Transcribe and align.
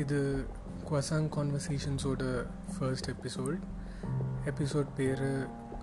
இது 0.00 0.18
குவசாங் 0.90 1.28
கான்வர்சேஷன்ஸோட 1.36 2.24
ஃபர்ஸ்ட் 2.72 3.08
எபிசோட் 3.10 3.58
எபிசோட் 4.44 4.90
பேர் 4.96 5.24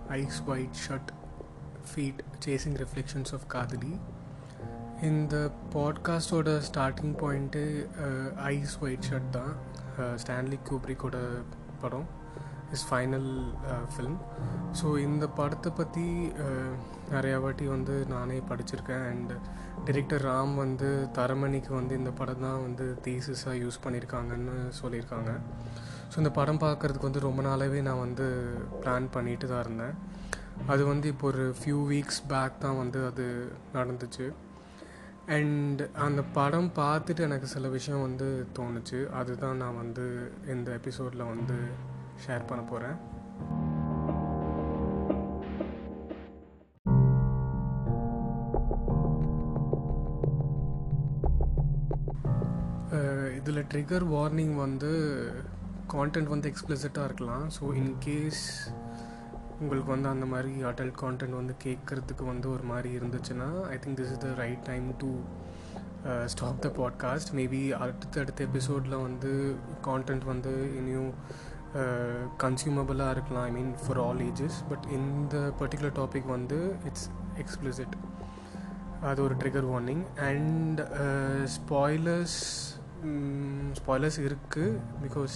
Eyes 0.09 0.39
Wide 0.45 0.77
Shut 0.85 1.11
feet 1.89 2.21
chasing 2.45 2.77
reflections 2.83 3.33
of 3.33 3.47
காதலி 3.47 3.93
இந்த 5.01 5.35
பாட்காஸ்டோட 5.73 6.53
starting 6.69 7.15
point 7.21 7.63
Eyes 8.53 8.75
Wide 8.81 9.07
Shut 9.09 9.29
தான் 9.29 9.51
ஸ்டான்லி 10.23 10.59
கூப்ரிக்கோட 10.69 11.17
படம். 11.81 12.07
இஸ் 12.75 12.85
ஃபைனல் 12.89 13.29
ஃபிலிம் 13.91 14.17
ஸோ 14.79 14.87
இந்த 15.07 15.25
படத்தை 15.39 15.69
பற்றி 15.79 16.05
uh, 16.45 16.71
நிறையா 17.13 17.37
வாட்டி 17.43 17.65
வந்து 17.73 17.93
நானே 18.13 18.37
படிச்சிருக்கேன். 18.49 19.03
அண்ட் 19.11 19.33
டிரெக்டர் 19.87 20.23
ராம் 20.29 20.53
வந்து 20.63 20.89
தரமணிக்கு 21.17 21.71
வந்து 21.79 21.93
இந்த 22.01 22.11
படம் 22.19 22.43
தான் 22.45 22.63
வந்து 22.65 22.85
தீசிஸாக 23.05 23.61
யூஸ் 23.63 23.83
பண்ணியிருக்காங்கன்னு 23.83 24.55
சொல்லியிருக்காங்க. 24.81 25.33
ஸோ 26.11 26.15
இந்த 26.23 26.31
படம் 26.39 26.63
பார்க்குறதுக்கு 26.65 27.09
வந்து 27.09 27.27
ரொம்ப 27.27 27.41
நாளாகவே 27.49 27.81
நான் 27.87 28.03
வந்து 28.05 28.27
பிளான் 28.81 29.07
பண்ணிட்டு 29.15 29.47
தான் 29.53 29.63
இருந்தேன். 29.65 29.95
அது 30.73 30.83
வந்து 30.91 31.07
இப்போ 31.13 31.25
ஒரு 31.31 31.45
ஃபியூ 31.59 31.79
வீக்ஸ் 31.93 32.21
பேக் 32.33 32.61
தான் 32.65 32.79
வந்து 32.83 32.99
அது 33.09 33.25
நடந்துச்சு. 33.77 34.27
அண்ட் 35.35 35.81
அந்த 36.07 36.21
படம் 36.37 36.69
பார்த்துட்டு 36.81 37.21
எனக்கு 37.27 37.47
சில 37.53 37.67
விஷயம் 37.77 38.05
வந்து 38.07 38.27
தோணுச்சு. 38.57 38.99
அதுதான் 39.19 39.61
நான் 39.63 39.79
வந்து 39.83 40.05
இந்த 40.55 40.69
எபிசோடில் 40.79 41.31
வந்து 41.33 41.57
ஷேர் 42.25 42.47
பண்ண 42.47 42.63
போகிறேன் 42.63 42.97
இதில் 53.35 53.65
ட்ரிகர் 53.73 54.05
வார்னிங் 54.07 54.55
வந்து 54.55 54.91
கான்டென்ட் 55.93 56.27
வந்து 56.27 56.51
எக்ஸ்பிளசிட்டாக 56.51 57.03
இருக்கலாம். 57.03 57.45
ஸோ 57.59 57.65
இன்கேஸ் 57.73 58.41
உங்களுக்கு 59.59 59.91
வந்து 59.91 60.09
அந்த 60.09 60.25
மாதிரி 60.25 60.63
அடல்ட் 60.63 60.97
கான்டென்ட் 61.01 61.35
வந்து 61.35 61.55
கேட்குறதுக்கு 61.63 62.25
வந்து 62.25 62.51
ஒரு 62.51 62.63
மாதிரி 62.63 62.97
இருந்துச்சுன்னா 62.97 63.47
I 63.61 63.77
think 63.77 63.97
this 63.99 64.11
is 64.11 64.17
the 64.17 64.33
right 64.37 64.63
time 64.63 64.95
to 64.97 65.09
stop 66.25 66.61
the 66.61 66.67
podcast 66.67 67.31
maybe 67.35 67.71
அடுத்தடுத்த 67.71 68.43
எபிசோடில் 68.43 68.95
வந்து 68.95 69.55
கான்டென்ட் 69.83 70.25
வந்து 70.25 70.77
இனியும் 70.77 71.13
கன்சியூமபிளாக 72.37 73.11
இருக்கலாம் 73.11 73.43
I 73.43 73.51
mean 73.51 73.75
for 73.87 73.97
all 73.97 74.17
ages 74.17 74.57
but 74.69 74.85
இந்த 74.91 75.51
பர்டிகுலர் 75.59 75.95
டாபிக் 75.99 76.25
வந்து 76.25 76.75
இட்ஸ் 76.85 77.09
எக்ஸ்பிளிசிட் 77.35 77.95
அது 79.01 79.23
ஒரு 79.23 79.35
trigger 79.35 79.67
warning 79.71 80.19
and 80.19 80.81
spoilers 81.55 82.39
spoilers 83.79 84.19
இருக்குது 84.19 84.79
பிகாஸ் 85.03 85.35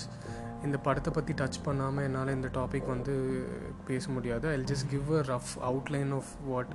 இந்த 0.63 0.77
படத்தை 0.77 1.13
பற்றி 1.13 1.33
டச் 1.33 1.63
பண்ணாமல் 1.63 2.03
என்னால் 2.03 2.27
இந்த 2.27 2.47
டாபிக் 2.47 2.87
வந்து 2.87 3.45
பேச 3.87 4.09
முடியாது. 4.09 4.49
I 4.49 4.57
just 4.57 4.89
give 4.89 5.11
a 5.11 5.21
rough 5.21 5.53
outline 5.69 6.13
of 6.13 6.31
what 6.45 6.73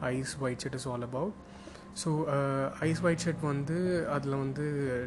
Eyes 0.00 0.36
Wide 0.40 0.64
it 0.64 0.74
is 0.74 0.88
all 0.88 1.02
about 1.02 1.32
so 2.02 2.10
Eyes 2.88 3.02
Wide 3.06 3.22
Shut 3.24 3.44
வந்து 3.50 3.76
அதில் 4.16 4.40
வந்து 4.42 4.64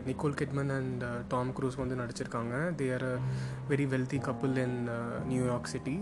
Nicole 0.10 0.38
Kidman 0.42 0.72
and 0.78 1.04
Tom 1.34 1.52
Cruise 1.58 1.78
வந்து 1.82 2.00
நடிச்சிருக்காங்க. 2.02 2.56
They 2.80 2.88
are 2.98 3.06
a 3.12 3.16
very 3.72 3.86
wealthy 3.94 4.20
couple 4.30 4.56
in 4.66 4.80
New York 5.32 5.72
city 5.74 5.98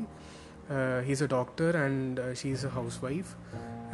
he's 1.08 1.24
a 1.26 1.30
doctor 1.38 1.76
and 1.86 2.20
she 2.40 2.50
is 2.58 2.66
a 2.70 2.74
housewife 3.10 3.34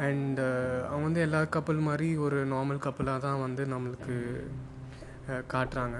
and 0.06 0.40
அவங்க 0.88 1.04
வந்து 1.08 1.24
எல்லா 1.26 1.42
கப்பல் 1.56 1.86
மாதிரி 1.88 2.08
ஒரு 2.24 2.38
நார்மல் 2.54 2.84
கப்பலாக 2.86 3.24
தான் 3.26 3.42
வந்து 3.46 3.62
நம்மளுக்கு 3.74 4.16
uh, 5.30 5.42
காட்டுறாங்க. 5.52 5.98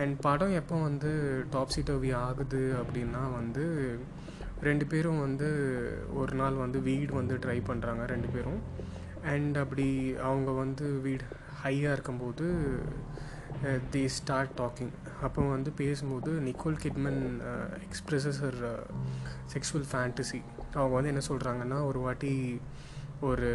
அண்ட் 0.00 0.14
படம் 0.26 0.52
எப்போ 0.58 0.76
வந்து 0.88 1.10
டாப் 1.54 1.72
சீட்டோவி 1.74 2.10
ஆகுது 2.26 2.60
அப்படின்னா 2.80 3.22
வந்து 3.38 3.64
ரெண்டு 4.68 4.84
பேரும் 4.90 5.20
வந்து 5.24 5.48
ஒரு 6.20 6.32
நாள் 6.40 6.56
வந்து 6.62 6.78
வீடு 6.88 7.12
வந்து 7.18 7.34
ட்ரை 7.44 7.56
பண்ணுறாங்க 7.68 8.02
ரெண்டு 8.12 8.28
பேரும். 8.34 8.60
அண்ட் 9.22 9.58
அப்படி 9.58 10.14
அவங்க 10.22 10.50
வந்து 10.50 11.00
வீடு 11.00 11.24
ஹையாக 11.64 11.92
இருக்கும்போது 11.92 12.46
தி 13.90 14.08
ஸ்டார்ட் 14.08 14.60
டாக்கிங் 14.60 14.92
அப்போ 15.22 15.42
வந்து 15.42 15.70
பேசும்போது 15.70 16.32
Nicole 16.32 16.78
Kidman 16.82 17.40
expresses 17.86 18.40
her 18.42 18.60
sexual 19.52 19.88
fantasy 19.92 20.40
அவங்க 20.74 20.94
வந்து 20.94 21.12
என்ன 21.12 21.22
சொல்கிறாங்கன்னா 21.28 21.84
ஒரு 21.84 21.98
வாட்டி 21.98 22.60
ஒரு 23.20 23.50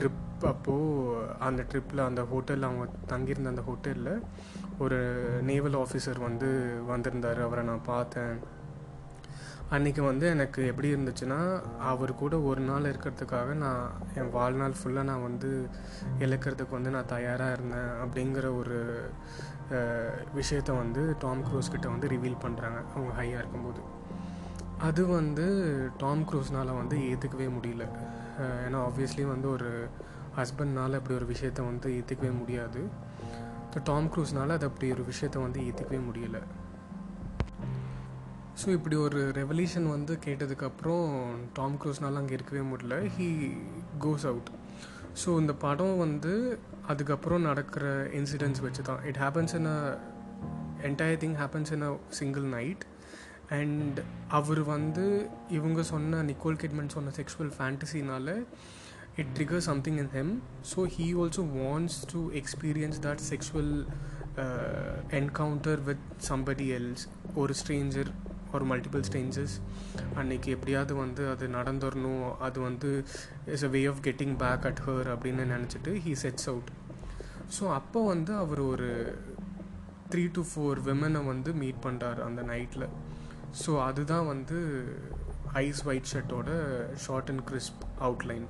ட்ரிப் 0.00 0.44
அப்போது 0.44 1.26
அந்த 1.38 1.62
ட்ரிப்பில் 1.62 2.06
அந்த 2.06 2.22
ஹோட்டலில் 2.22 2.62
அவங்க 2.62 2.86
தங்கியிருந்த 3.06 3.48
அந்த 3.48 3.62
ஹோட்டலில் 3.68 4.20
ஒரு 4.78 4.98
நேவல் 5.42 5.72
ஆஃபீஸர் 5.72 6.20
வந்து 6.20 6.74
வந்திருந்தார். 6.86 7.40
அவரை 7.42 7.64
நான் 7.64 7.82
பார்த்தேன். 7.82 8.38
அன்றைக்கி 9.74 10.02
வந்து 10.04 10.26
எனக்கு 10.32 10.60
எப்படி 10.66 10.88
இருந்துச்சுன்னா 10.94 11.38
அவர் 11.90 12.10
கூட 12.14 12.34
ஒரு 12.48 12.60
நாள் 12.60 12.84
இருக்கிறதுக்காக 12.90 13.54
நான் 13.62 13.86
என் 14.14 14.30
வாழ்நாள் 14.30 14.76
ஃபுல்லாக 14.78 15.08
நான் 15.08 15.24
வந்து 15.28 15.48
இழக்கிறதுக்கு 16.18 16.70
வந்து 16.70 16.90
நான் 16.90 17.08
தயாராக 17.12 17.52
இருந்தேன் 17.52 17.90
அப்படிங்கிற 18.04 18.56
ஒரு 18.58 18.76
விஷயத்த 20.34 20.76
வந்து 20.76 21.02
டாம் 21.18 21.42
க்ரூஸ் 21.46 21.70
கிட்ட 21.70 21.88
வந்து 21.88 22.08
ரிவீல் 22.08 22.38
பண்ணுறாங்க 22.44 22.78
அவங்க 22.94 23.10
ஹையாக 23.20 23.42
இருக்கும்போது. 23.42 23.80
அது 24.78 25.06
வந்து 25.06 25.46
டாம் 25.98 26.22
க்ரூஸ்னால் 26.28 26.78
வந்து 26.80 26.98
ஏற்றுக்கவே 27.10 27.48
முடியல. 27.56 27.86
ஏன்னா 28.66 28.80
ஆப்வியஸ்லி 28.88 29.26
வந்து 29.26 29.50
ஒரு 29.50 29.72
ஹஸ்பண்ட்னால் 30.38 30.98
அப்படி 31.00 31.16
ஒரு 31.20 31.28
விஷயத்த 31.32 31.66
வந்து 31.70 31.90
ஏற்றுக்கவே 31.98 32.32
முடியாது. 32.38 32.82
ஸோ 33.72 33.80
டாம் 33.84 34.08
க்ரூஸ்னால் 34.14 34.56
அது 34.58 34.68
அப்படி 34.70 34.92
ஒரு 34.92 35.06
விஷயத்த 35.12 35.42
வந்து 35.42 35.60
ஏற்றுக்கவே 35.60 36.00
முடியலை. 36.10 36.42
ஸோ 38.64 38.68
இப்படி 38.68 38.96
ஒரு 38.96 39.30
ரெவல்யூஷன் 39.30 39.88
வந்து 39.88 40.18
கேட்டதுக்கப்புறம் 40.24 41.08
டாம் 41.54 41.80
க்ரூஸ்னால 41.80 42.14
அங்கே 42.14 42.34
இருக்கவே 42.34 42.62
முடியல. 42.68 43.10
ஹீ 43.16 43.28
கோஸ் 44.00 44.26
அவுட் 44.26 44.50
ஸோ 45.24 45.38
இந்த 45.38 45.54
படம் 45.54 45.96
வந்து 45.96 46.32
அதுக்கப்புறம் 46.86 47.40
நடக்கிற 47.40 47.84
இன்சிடென்ட்ஸ் 48.12 48.60
வச்சு 48.60 48.82
தான் 48.82 49.04
it 49.04 49.16
happens 49.16 49.54
in 49.54 49.66
a 49.66 49.98
entire 50.82 51.20
thing 51.20 51.36
happens 51.36 51.72
in 51.72 51.82
a 51.82 51.96
single 52.10 52.42
night 52.42 52.84
and 53.48 54.00
அவர் 54.28 54.62
வந்து 54.64 55.28
இவங்க 55.48 55.82
சொன்ன 55.82 56.22
நிக்கோல் 56.22 56.60
கிட்மன் 56.62 56.88
சொன்ன 56.88 57.12
sexual 57.16 57.52
ஃபேண்டசினால 57.58 58.28
it 59.16 59.32
trigger 59.36 59.66
something 59.66 59.96
in 59.96 60.12
him 60.14 60.32
so 60.76 60.82
he 60.96 61.06
also 61.14 61.44
wants 61.56 61.98
to 62.12 62.30
experience 62.32 63.00
that 63.00 63.24
sexual 63.30 63.74
encounter 65.10 65.82
with 65.82 66.06
somebody 66.28 66.68
else 66.70 67.04
ஒரு 67.34 67.54
stranger 67.54 68.10
ஒரு 68.52 68.64
multiple 68.66 69.04
strangers 69.10 69.54
அன்றைக்கி 70.14 70.46
எப்படியாவது 70.46 70.94
வந்து 70.94 71.30
அது 71.30 71.46
நடந்துடணும் 71.48 72.36
அது 72.38 72.60
வந்து 72.60 73.04
is 73.46 73.64
a 73.64 73.68
way 73.68 73.84
of 73.86 74.02
getting 74.02 74.36
back 74.36 74.66
at 74.66 74.82
her 74.86 75.08
அப்படின்னு 75.14 75.44
நினச்சிட்டு 75.54 75.92
ஹீ 76.06 76.14
செட்ஸ் 76.22 76.48
அவுட் 76.48 76.70
ஸோ 77.60 77.70
அப்போ 77.70 78.06
வந்து 78.06 78.34
அவர் 78.34 78.60
ஒரு 78.60 79.18
த்ரீ 80.10 80.30
டு 80.32 80.44
ஃபோர் 80.50 80.80
விமனை 80.80 81.24
வந்து 81.26 81.52
மீட் 81.52 81.82
பண்ணுறார் 81.82 82.20
அந்த 82.22 82.42
நைட்டில் 82.42 82.86
ஸோ 83.66 83.82
அதுதான் 83.82 84.26
வந்து 84.26 84.58
ice 85.52 85.86
white 85.86 86.10
ஷர்ட்டோட 86.12 86.50
short 86.94 87.30
and 87.30 87.44
crisp 87.44 87.82
outline 88.00 88.46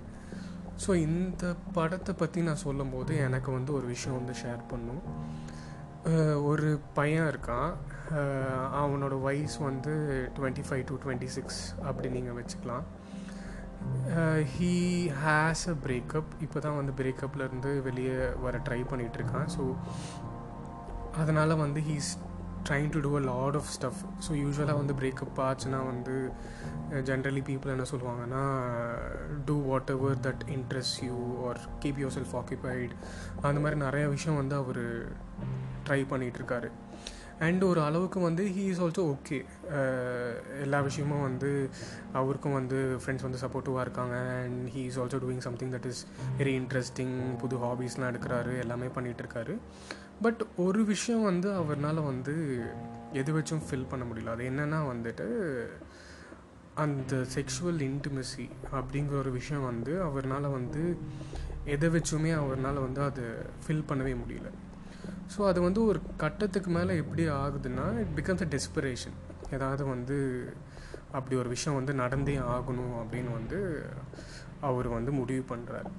so 0.86 0.94
இந்த 0.94 1.54
படத்தை 1.72 2.14
பற்றி 2.14 2.42
நான் 2.42 2.56
சொல்லும்போது 2.56 3.16
எனக்கு 3.16 3.50
வந்து 3.50 3.72
ஒரு 3.72 3.86
விஷயம் 3.86 4.24
வந்து 4.24 4.40
ஷேர் 4.40 4.62
பண்ணும். 4.68 5.02
ஒரு 6.50 6.68
பையன் 6.94 7.28
இருக்கான். 7.32 7.70
அவனோட 8.80 9.14
வயசு 9.20 9.58
வந்து 9.68 9.94
twenty 10.36 10.64
five 10.68 10.84
to 10.90 10.98
twenty 11.04 11.30
six 11.36 11.62
அப்படி 11.88 12.08
நீங்கள் 12.08 12.38
வச்சுக்கலாம். 12.38 12.84
ஹீ 14.54 14.74
ஹேஸ் 15.24 15.64
அ 15.72 15.74
பிரேக்கப் 15.86 16.30
இப்போ 16.44 16.58
தான் 16.60 16.76
வந்து 16.76 16.92
பிரேக்கப்லேருந்து 17.00 17.82
வெளியே 17.82 18.16
வர 18.44 18.60
ட்ரை 18.68 18.80
பண்ணிகிட்ருக்கான் 18.90 19.50
ஸோ 19.56 19.64
அதனால் 21.16 21.60
வந்து 21.64 21.80
he's 21.80 22.10
trying 22.68 22.88
to 22.94 23.00
do 23.00 23.10
a 23.18 23.22
lot 23.32 23.56
of 23.60 23.70
stuff 23.76 24.00
so 24.26 24.30
யூஸ்வலாக 24.42 24.80
வந்து 24.80 24.94
பிரேக்கப் 24.94 25.38
ஆச்சுன்னா 25.48 25.80
வந்து 25.86 26.14
ஜென்ரலி 27.10 27.42
பீப்புள் 27.50 27.74
என்ன 27.74 27.86
சொல்லுவாங்கன்னா 27.92 28.42
do 29.44 29.56
whatever 29.90 30.18
that 30.18 30.44
interest 30.56 30.98
you 31.04 31.18
are 31.48 31.60
keep 31.84 32.00
yourself 32.18 32.36
occupied 32.36 32.94
அந்த 33.42 33.60
மாதிரி 33.60 33.78
நிறைய 33.80 34.08
விஷயம் 34.08 34.36
வந்து 34.36 34.54
அவர் 34.54 34.84
ட்ரை 35.88 36.00
பண்ணிகிட்ருக்காரு 36.12 36.70
அண்ட் 37.46 37.62
ஒரு 37.64 37.80
அளவுக்கு 37.86 38.18
வந்து 38.20 38.42
ஹீ 38.56 38.62
இஸ் 38.72 38.80
ஆல்சோ 38.82 39.02
ஓகே 39.14 39.38
எல்லா 40.62 40.78
விஷயமும் 40.86 41.24
வந்து 41.28 41.50
அவருக்கும் 42.12 42.56
வந்து 42.58 42.78
ஃப்ரெண்ட்ஸ் 43.00 43.26
வந்து 43.26 43.40
சப்போர்ட்டிவாக 43.42 43.84
இருக்காங்க. 43.86 44.16
And 44.44 44.62
he 44.74 44.82
is 44.90 44.98
also 45.00 45.18
doing 45.24 45.44
something 45.46 45.72
that 45.74 45.88
is 45.90 46.00
very 46.38 46.54
interesting 46.60 47.16
புது 47.38 47.56
ஹாபீஸ்லாம் 47.64 48.10
எடுக்கிறாரு 48.12 48.54
எல்லாமே 48.58 48.88
பண்ணிகிட்ருக்காரு 48.96 49.56
பட் 50.22 50.42
ஒரு 50.66 50.84
விஷயம் 50.84 51.24
வந்து 51.30 51.48
அவர்னால் 51.60 52.00
வந்து 52.10 52.34
எது 53.12 53.30
வச்சும் 53.38 53.64
ஃபில் 53.66 53.90
பண்ண 53.90 54.04
முடியல. 54.10 54.32
அது 54.36 54.44
என்னென்னா 54.50 54.78
வந்துட்டு 54.92 55.26
அந்த 56.84 57.16
செக்ஷுவல் 57.34 57.82
இன்டிமசி 57.88 58.46
அப்படிங்கிற 58.78 59.14
ஒரு 59.18 59.30
விஷயம் 59.30 59.64
வந்து 59.64 59.92
அவர்னால் 60.04 60.48
வந்து 60.56 60.82
எதை 61.74 61.88
வச்சுமே 61.88 62.32
அவர்னால் 62.40 62.84
வந்து 62.86 63.02
அதை 63.02 63.24
ஃபில் 63.64 63.86
பண்ணவே 63.90 64.14
முடியல. 64.22 64.50
ஸோ 65.34 65.40
அது 65.46 65.60
வந்து 65.60 65.80
ஒரு 65.84 66.00
கட்டத்துக்கு 66.16 66.70
மேலே 66.70 66.96
எப்படி 66.96 67.28
ஆகுதுன்னா 67.28 67.86
இட் 67.98 68.14
பிகம்ஸ் 68.18 68.44
அ 68.44 68.48
டெஸ்பிரேஷன் 68.54 69.16
ஏதாவது 69.50 69.84
வந்து 69.84 70.18
அப்படி 71.12 71.36
ஒரு 71.36 71.48
விஷயம் 71.48 71.78
வந்து 71.78 71.94
நடந்தே 71.94 72.36
ஆகணும் 72.54 72.94
அப்படின்னு 73.02 73.32
வந்து 73.32 73.58
அவர் 74.60 74.88
வந்து 74.88 75.12
முடிவு 75.12 75.44
பண்ணுறாரு 75.48 75.90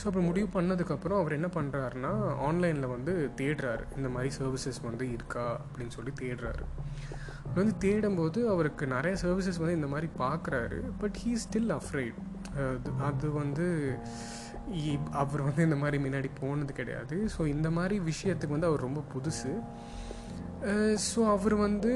ஸோ 0.00 0.04
அப்புறம் 0.06 0.26
முடிவு 0.26 0.48
பண்ணதுக்கப்புறம் 0.52 1.18
அவர் 1.20 1.32
என்ன 1.32 1.48
பண்ணுறாருன்னா 1.54 2.12
ஆன்லைனில் 2.38 2.86
வந்து 2.86 3.12
தேடுறாரு. 3.36 3.84
இந்த 3.96 4.08
மாதிரி 4.08 4.30
சர்வீசஸ் 4.38 4.80
வந்து 4.82 5.04
இருக்கா 5.12 5.60
அப்படின்னு 5.64 5.94
சொல்லி 5.96 6.12
தேடுறாரு. 6.20 6.64
வந்து 7.54 7.72
தேடும்போது 7.84 8.40
அவருக்கு 8.46 8.86
நிறைய 8.86 9.16
சர்வீசஸ் 9.22 9.60
வந்து 9.62 9.74
இந்த 9.74 9.86
மாதிரி 9.86 10.08
பார்க்குறாரு 10.18 10.78
பட் 10.98 11.16
ஹீ 11.22 11.32
ஸ்டில் 11.44 11.72
அஃப்ரைட் 11.78 12.18
அது 13.00 13.32
வந்து 13.32 13.66
அவர் 15.22 15.42
வந்து 15.46 15.62
இந்த 15.68 15.76
மாதிரி 15.76 15.98
முன்னாடி 16.04 16.28
போனது 16.40 16.72
கிடையாது. 16.72 17.16
ஸோ 17.36 17.40
இந்த 17.54 17.70
மாதிரி 17.78 17.96
விஷயத்துக்கு 18.10 18.56
வந்து 18.56 18.70
அவர் 18.70 18.86
ரொம்ப 18.88 19.02
புதுசு. 19.14 19.52
ஸோ 21.08 21.20
அவர் 21.34 21.54
வந்து 21.66 21.92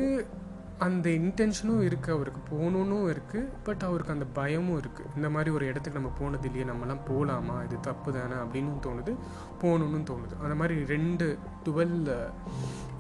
அந்த 0.86 1.06
இன்டென்ஷனும் 1.18 1.82
இருக்குது 1.88 2.14
அவருக்கு 2.16 2.40
போகணுன்னு 2.52 2.96
இருக்குது 3.12 3.50
பட் 3.66 3.84
அவருக்கு 3.88 4.14
அந்த 4.14 4.26
பயமும் 4.38 4.78
இருக்குது 4.80 5.10
இந்த 5.16 5.28
மாதிரி 5.34 5.50
ஒரு 5.56 5.64
இடத்துக்கு 5.70 6.00
நம்ம 6.00 6.12
போனது 6.20 6.48
இல்லையே 6.48 6.66
நம்மலாம் 6.70 7.04
போகலாமா 7.10 7.56
இது 7.66 7.76
தப்பு 7.88 8.12
தானே 8.16 8.36
அப்படின்னு 8.44 8.72
தோணுது. 8.86 9.12
போகணுன்னு 9.62 10.08
தோணுது. 10.10 10.34
அந்த 10.44 10.56
மாதிரி 10.62 10.76
ரெண்டு 10.94 11.28
டுவெல் 11.68 11.96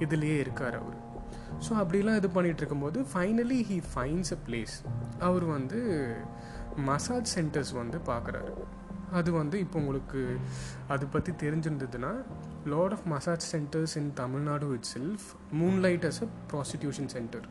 இதுலேயே 0.06 0.38
இருக்கார் 0.44 0.78
அவர். 0.82 1.00
ஸோ 1.64 1.72
அப்படிலாம் 1.80 2.20
இது 2.20 2.28
பண்ணிகிட்டு 2.36 2.62
இருக்கும்போது 2.62 3.00
finally 3.14 3.58
he 3.70 3.76
finds 3.94 4.32
a 4.36 4.40
place 4.46 4.76
அவர் 5.28 5.44
வந்து 5.56 5.80
மசாஜ் 6.88 7.28
சென்டர்ஸ் 7.36 7.74
வந்து 7.82 7.98
பார்க்குறாரு 8.12 8.54
அது 9.14 9.32
வந்து 9.32 9.56
இப்போ 9.58 9.78
உங்களுக்கு 9.78 10.20
அது 10.88 11.06
பற்றி 11.06 11.32
தெரிஞ்சிருந்ததுன்னா 11.32 12.12
lot 12.66 12.92
of 12.92 13.06
massage 13.06 13.46
centres 13.52 13.96
in 13.96 14.12
Tamil Nadu 14.12 14.68
itself 14.94 15.26
moonlight 15.54 16.06
as 16.06 16.20
a 16.22 16.28
prostitution 16.52 17.06
centre 17.06 17.46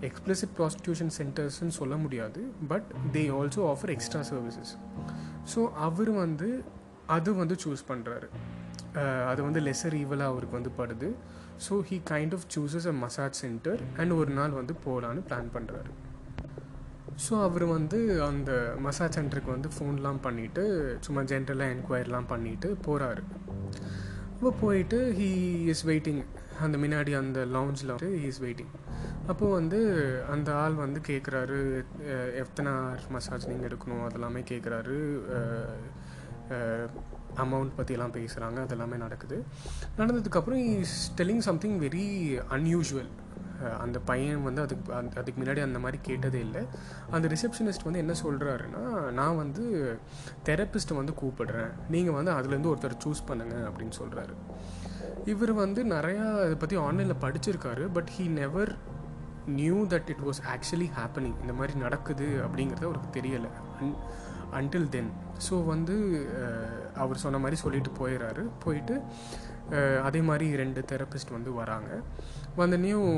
explicit 0.00 0.54
prostitution 0.56 1.12
சென்டர்ஸ்ன்னு 1.18 1.74
சொல்ல 1.80 1.96
முடியாது 1.96 2.40
but 2.68 2.88
they 3.12 3.24
also 3.38 3.64
offer 3.72 3.90
extra 3.90 4.22
services 4.22 4.72
so 5.54 5.60
அவர் 5.80 6.10
வந்து 6.10 6.48
அது 7.06 7.30
வந்து 7.34 7.56
சூஸ் 7.64 7.84
பண்ணுறாரு 7.88 8.28
அது 9.26 9.40
வந்து 9.42 9.60
லெஸர் 9.60 9.94
ஈவலாக 9.94 10.32
அவருக்கு 10.32 10.56
வந்து 10.56 10.72
படுது. 10.78 11.08
So 11.68 11.74
he 11.88 11.96
kind 12.10 12.34
of 12.34 12.46
chooses 12.54 12.86
a 12.86 12.92
massage 12.92 13.32
centre 13.32 13.80
and 13.96 14.12
ஒரு 14.12 14.30
நாள் 14.30 14.50
வந்து 14.50 14.74
போகலான்னு 14.84 15.22
பிளான் 15.28 15.50
பண்ணுறாரு 15.54 15.92
ஸோ 17.16 17.42
அவர் 17.42 17.64
வந்து 17.64 18.22
அந்த 18.22 18.74
மசாஜ் 18.78 19.18
சென்டருக்கு 19.18 19.50
வந்து 19.50 19.68
ஃபோன்லாம் 19.68 20.20
பண்ணிவிட்டு 20.22 20.96
சும்மா 21.00 21.20
ஜென்ரலாக 21.20 21.74
என்கொயரிலாம் 21.74 22.28
பண்ணிவிட்டு 22.28 22.76
போகிறாரு 22.86 23.22
அப்போ 24.34 24.50
போயிட்டு 24.60 25.14
ஹீ 25.18 25.28
இஸ் 25.66 25.86
வெயிட்டிங் 25.86 26.24
அந்த 26.60 26.78
முன்னாடி 26.78 27.16
அந்த 27.16 27.44
லவுஞ்சில் 27.44 27.92
வந்து 27.94 28.18
ஹீ 28.18 28.24
இஸ் 28.24 28.42
வெயிட்டிங் 28.42 28.72
அப்போது 29.26 29.52
வந்து 29.52 29.80
அந்த 30.30 30.54
ஆள் 30.54 30.72
வந்து 30.72 31.00
கேட்குறாரு 31.06 31.84
எத்தனை 32.34 32.72
ஹவர் 32.72 33.10
மசாஜ் 33.10 33.48
நீங்கள் 33.48 33.68
எடுக்கணும்? 33.68 34.04
அதெல்லாமே 34.06 34.42
கேட்குறாரு 34.50 34.98
அமௌண்ட் 37.36 37.76
பற்றிலாம் 37.78 38.14
பேசுகிறாங்க 38.16 38.58
அதெல்லாமே 38.66 38.96
நடக்குது. 38.96 39.44
நடந்ததுக்கப்புறம் 39.98 40.62
is 40.80 41.12
telling 41.16 41.38
something 41.38 41.80
very 41.80 42.06
unusual 42.50 43.10
அந்த 43.84 43.98
பையன் 44.10 44.44
வந்து 44.48 44.60
அதுக்கு 44.64 44.92
அதுக்கு 45.20 45.38
முன்னாடி 45.40 45.62
அந்த 45.66 45.78
மாதிரி 45.84 45.98
கேட்டதே 46.08 46.40
இல்லை. 46.46 46.62
அந்த 47.16 47.26
ரிசப்ஷனிஸ்ட் 47.34 47.86
வந்து 47.88 48.02
என்ன 48.04 48.14
சொல்கிறாருன்னா 48.24 48.84
நான் 49.18 49.40
வந்து 49.42 49.64
தெரப்பிஸ்ட்டை 50.48 50.96
வந்து 51.00 51.14
கூப்பிடுறேன். 51.22 51.72
நீங்கள் 51.94 52.16
வந்து 52.18 52.32
அதுலேருந்து 52.38 52.72
ஒருத்தர் 52.72 53.02
சூஸ் 53.06 53.28
பண்ணுங்கள் 53.30 53.66
அப்படின்னு 53.70 53.96
சொல்கிறாரு 54.00 54.34
இவர் 55.32 55.52
வந்து 55.54 55.80
நிறையா 55.96 56.26
இதை 56.46 56.56
பற்றி 56.56 56.76
ஆன்லைனில் 56.86 57.22
படிச்சிருக்காரு 57.24 57.84
but 57.92 58.10
he 58.16 58.24
never 58.40 58.72
knew 59.58 59.78
that 59.92 60.10
it 60.14 60.24
was 60.26 60.40
actually 60.54 60.88
happening 60.98 61.38
இந்த 61.42 61.52
மாதிரி 61.52 61.74
நடக்குது 61.78 62.26
அப்படிங்கிறது 62.46 62.88
அவருக்கு 62.88 63.10
தெரியலை 63.18 63.50
அன் 63.80 63.94
அன்டில் 64.58 64.88
தென் 64.88 65.10
ஸோ 65.48 65.54
வந்து 65.64 65.94
அவர் 66.94 67.22
சொன்ன 67.24 67.38
மாதிரி 67.38 67.56
சொல்லிட்டு 67.60 67.90
போயிடுறாரு 68.00 68.42
போயிட்டு 68.64 68.94
அதே 70.02 70.20
மாதிரி 70.20 70.56
ரெண்டு 70.56 70.80
தெரப்பிஸ்ட் 70.92 71.30
வந்து 71.30 71.52
வராங்க. 71.52 72.00
வந்தனையும் 72.56 73.10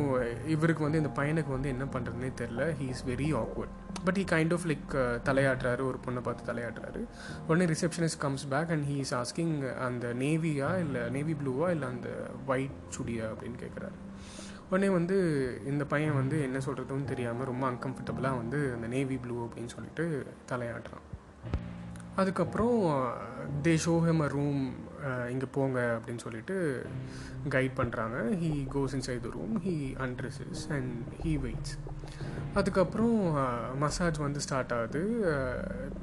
இவருக்கு 0.46 0.82
வந்து 0.82 0.99
இந்த 0.99 1.23
பையனுக்கு 1.23 1.49
வந்து 1.49 1.69
என்ன 1.69 1.85
பண்ணுறதுனே 1.85 2.31
தெரில. 2.41 2.75
He 2.81 2.88
is 2.88 3.05
very 3.06 3.29
awkward 3.43 3.75
but 4.05 4.17
he 4.17 4.25
kind 4.31 4.52
of 4.52 4.67
like 4.67 4.94
தலையாடுறாரு 5.29 5.82
ஒரு 5.85 5.99
பொண்ணை 6.06 6.20
பார்த்து 6.23 6.52
தலையாடுறாரு 6.52 7.05
உடனே 7.49 7.73
receptionist 7.73 8.19
comes 8.19 8.49
back 8.49 8.70
and 8.70 8.87
he 8.88 8.96
is 8.96 9.14
asking 9.14 9.75
அந்த 9.79 10.06
நேவியா 10.14 10.79
இல்லை 10.79 11.02
நேவி 11.11 11.37
ப்ளூவா 11.43 11.70
இல்லை 11.70 11.88
அந்த 11.88 12.08
ஒயிட் 12.46 12.76
சுடியா 12.99 13.26
அப்படின்னு 13.32 13.58
கேட்குறாரு 13.58 13.99
உடனே 14.70 14.88
வந்து 14.88 15.17
இந்த 15.67 15.85
பையன் 15.85 16.14
வந்து 16.14 16.43
என்ன 16.43 16.58
சொல்கிறதுன்னு 16.58 17.05
தெரியாமல் 17.05 17.46
ரொம்ப 17.46 17.70
அன்கம்ஃபர்டபுளாக 17.70 18.37
வந்து 18.37 18.73
அந்த 18.75 18.87
நேவி 18.87 19.17
ப்ளூ 19.17 19.46
அப்படின்னு 19.46 19.67
சொல்லிட்டு 19.67 20.26
தலையாடுறான் 20.50 21.05
அதுக்கப்புறம் 22.17 22.76
they 23.62 23.79
show 23.87 23.94
him 24.06 24.20
a 24.20 24.29
room 24.29 24.75
இங்கே 25.31 25.49
போங்க 25.56 25.79
அப்படின்னு 25.97 26.25
சொல்லிட்டு 26.27 26.56
கைட் 27.55 27.75
பண்ணுறாங்க 27.81 28.19
he 28.43 28.51
goes 28.75 28.95
inside 29.09 29.25
the 29.27 29.31
room 29.39 29.56
he 29.67 29.75
undresses 30.06 30.62
and 30.77 30.93
he 31.25 31.33
waits 31.47 31.75
அதுக்கப்புறம் 32.55 33.17
மசாஜ் 33.79 34.19
வந்து 34.25 34.41
ஸ்டார்ட் 34.41 34.73
ஆகுது. 34.73 35.01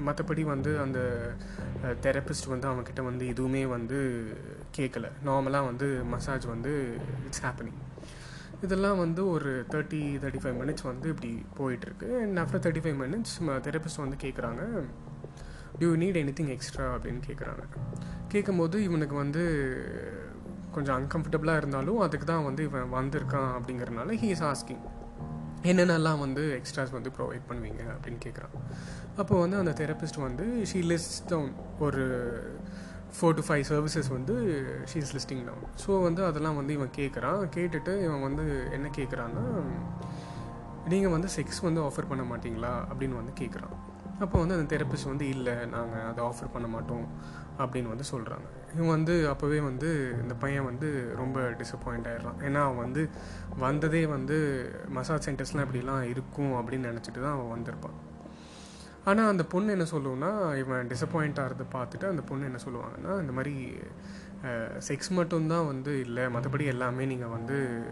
மற்றபடி 0.06 0.42
வந்து 0.52 0.72
அந்த 0.78 1.00
தெரப்பிஸ்ட் 2.06 2.50
வந்து 2.54 2.68
அவங்கக்கிட்ட 2.70 3.02
வந்து 3.10 3.24
எதுவுமே 3.26 3.62
வந்து 3.76 4.00
கேட்கல 4.78 5.06
நார்மலாக 5.28 5.68
வந்து 5.70 5.88
மசாஜ் 6.14 6.46
வந்து 6.54 6.72
இட்ஸ் 7.26 7.42
ஹேப்பனிங் 7.46 7.80
இதெல்லாம் 8.66 8.98
வந்து 8.98 9.22
ஒரு 9.28 9.52
தேர்ட்டி 9.70 10.02
தேர்ட்டி 10.24 10.40
ஃபைவ் 10.42 10.58
மினிட்ஸ் 10.62 10.84
வந்து 10.90 11.08
இப்படி 11.14 11.30
போயிட்டுருக்கு. 11.58 12.08
And 12.22 12.38
after 12.42 12.62
thirty 12.66 12.82
five 12.84 12.98
minutes 13.04 13.34
therapist 13.68 14.02
வந்து 14.04 14.18
கேட்குறாங்க 14.24 14.62
do you 15.78 15.90
need 16.02 16.18
anything 16.40 16.52
extra 16.56 16.86
அப்படின்னு 16.96 17.22
கேட்குறாங்க 17.28 17.64
கேட்கும்போது 18.32 18.76
இவனுக்கு 18.88 19.16
வந்து 19.22 19.42
கொஞ்சம் 20.74 20.98
அன்கம்ஃபர்டபுளாக 20.98 21.60
இருந்தாலும் 21.62 21.98
அதுக்கு 21.98 22.26
தான் 22.26 22.44
வந்து 22.44 22.62
இவன் 22.64 22.92
வந்திருக்கான் 22.92 23.50
அப்படிங்கிறனால 23.56 24.14
ஹீ 24.22 24.28
இஸ் 24.34 24.44
ஆஸ்கிங் 24.50 24.84
என்னென்னலாம் 25.70 26.22
வந்து 26.24 26.42
எக்ஸ்ட்ராஸ் 26.58 26.94
வந்து 26.96 27.10
ப்ரொவைட் 27.18 27.44
பண்ணுவீங்க? 27.48 27.82
அப்படின்னு 27.94 28.20
கேட்குறான் 28.26 28.54
அப்போ 29.16 29.34
வந்து 29.40 29.56
அந்த 29.62 29.72
தெரப்பிஸ்ட் 29.82 30.20
வந்து 30.20 30.44
ஷீ 30.70 30.80
லிஸ்ட் 30.92 31.18
டவுன் 31.28 31.52
ஒரு 31.80 32.04
ஃபோர் 33.16 33.36
டு 33.38 33.42
ஃபைவ் 33.48 33.64
சர்வீசஸ் 33.70 34.10
வந்து 34.16 34.34
she 34.92 34.96
is 35.02 35.12
listing 35.16 35.44
down 35.48 35.68
so 35.84 36.02
வந்து 36.02 36.22
அதெல்லாம் 36.30 36.58
வந்து 36.60 36.72
இவன் 36.72 36.92
கேட்குறான் 36.96 37.42
கேட்டுட்டு 37.56 37.94
இவன் 38.04 38.24
வந்து 38.28 38.46
என்ன 38.72 38.90
கேட்குறான்னா 38.96 39.44
நீங்கள் 40.88 41.14
வந்து 41.14 41.28
செக்ஸ் 41.36 41.60
வந்து 41.62 41.80
ஆஃபர் 41.80 42.08
பண்ண 42.08 42.24
மாட்டிங்களா? 42.30 42.74
அப்படின்னு 42.90 43.20
வந்து 43.20 43.34
கேட்குறான் 43.40 43.74
அப்போ 44.20 44.36
வந்து 44.38 44.56
அந்த 44.56 44.66
தெரப்பிஸ்ட் 44.72 45.10
வந்து 45.12 45.26
இல்லை 45.34 45.54
நாங்கள் 45.74 46.06
அதை 46.10 46.20
ஆஃபர் 46.24 46.52
பண்ண 46.52 46.66
மாட்டோம். 46.68 47.06
அப்படின்னு 47.58 47.88
வந்து 47.88 48.04
சொல்கிறாங்க 48.12 48.76
இவன் 48.76 48.88
வந்து 48.88 49.32
அப்போவே 49.32 49.62
வந்து 49.62 50.14
இந்த 50.22 50.34
பையன் 50.34 50.64
வந்து 50.64 51.12
ரொம்ப 51.16 51.40
டிசப்பாயிண்ட் 51.40 52.06
ஆகிடலாம் 52.06 52.38
ஏன்னா 52.38 52.54
அவன் 52.54 52.76
வந்து 52.76 53.08
வந்ததே 53.58 54.06
வந்து 54.06 54.68
மசாஜ் 54.88 55.28
சென்டர்ஸ்லாம் 55.28 55.66
இப்படிலாம் 55.66 56.02
இருக்கும் 56.02 56.52
அப்படின்னு 56.52 56.84
நினச்சிட்டு 56.84 57.22
தான் 57.22 57.40
அவன் 57.40 57.58
வந்திருப்பான். 57.58 58.10
ஆனால் 59.04 59.28
அந்த 59.28 59.44
பொண்ணு 59.44 59.70
என்ன 59.70 59.84
சொல்லுவோன்னா 59.92 60.56
இவன் 60.56 60.86
டிசப்பாயிண்ட் 60.86 61.40
ஆகிறத 61.40 61.64
பார்த்துட்டு 61.72 62.08
அந்த 62.08 62.22
பொண்ணு 62.22 62.44
என்ன 62.44 62.58
சொல்லுவாங்கன்னா 62.64 63.20
இந்த 63.20 63.32
மாதிரி 63.32 63.72
செக்ஸ் 64.88 65.10
மட்டும்தான் 65.10 65.66
வந்து 65.66 66.00
இல்லை 66.00 66.24
மற்றபடி 66.24 66.66
எல்லாமே 66.66 67.04
நீங்கள் 67.04 67.28
வந்து 67.28 67.82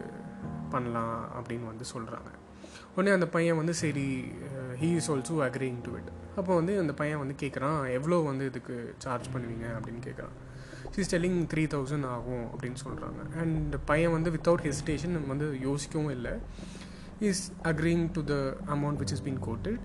பண்ணலாம் 0.70 1.28
அப்படின்னு 1.34 1.66
வந்து 1.66 1.84
சொல்கிறாங்க 1.94 2.30
உடனே 2.96 3.14
அந்த 3.14 3.28
பையன் 3.28 3.56
வந்து 3.56 3.74
சரி 3.74 4.32
he 4.80 4.94
is 4.94 5.12
also 5.12 5.34
agreeing 5.36 5.80
to 5.82 5.92
it 5.92 6.19
அப்போ 6.38 6.52
வந்து 6.54 6.72
அந்த 6.78 6.92
பையன் 6.92 7.18
வந்து 7.18 7.34
கேட்குறான் 7.42 7.80
எவ்வளோ 7.98 8.18
வந்து 8.30 8.44
இதுக்கு 8.46 8.76
சார்ஜ் 8.98 9.28
பண்ணுவீங்க? 9.34 9.66
அப்படின்னு 9.76 10.02
கேட்குறான் 10.08 10.36
ஷீஸ் 10.94 11.10
டெல்லிங் 11.14 11.40
த்ரீ 11.52 11.62
தௌசண்ட் 11.74 12.06
ஆகும் 12.06 12.46
அப்படின்னு 12.52 12.80
சொல்கிறாங்க 12.84 13.20
அண்ட் 13.42 13.74
பையன் 13.84 14.14
வந்து 14.16 14.30
வித்தவுட் 14.30 14.64
ஹெசிடேஷன் 14.68 15.16
வந்து 15.26 15.48
யோசிக்கவும் 15.68 16.14
இல்லை. 16.16 16.34
Is 17.28 17.42
agreeing 17.62 18.04
to 18.16 18.20
the 18.24 18.36
amount 18.74 19.00
which 19.00 19.14
is 19.16 19.24
been 19.24 19.40
quoted 19.46 19.80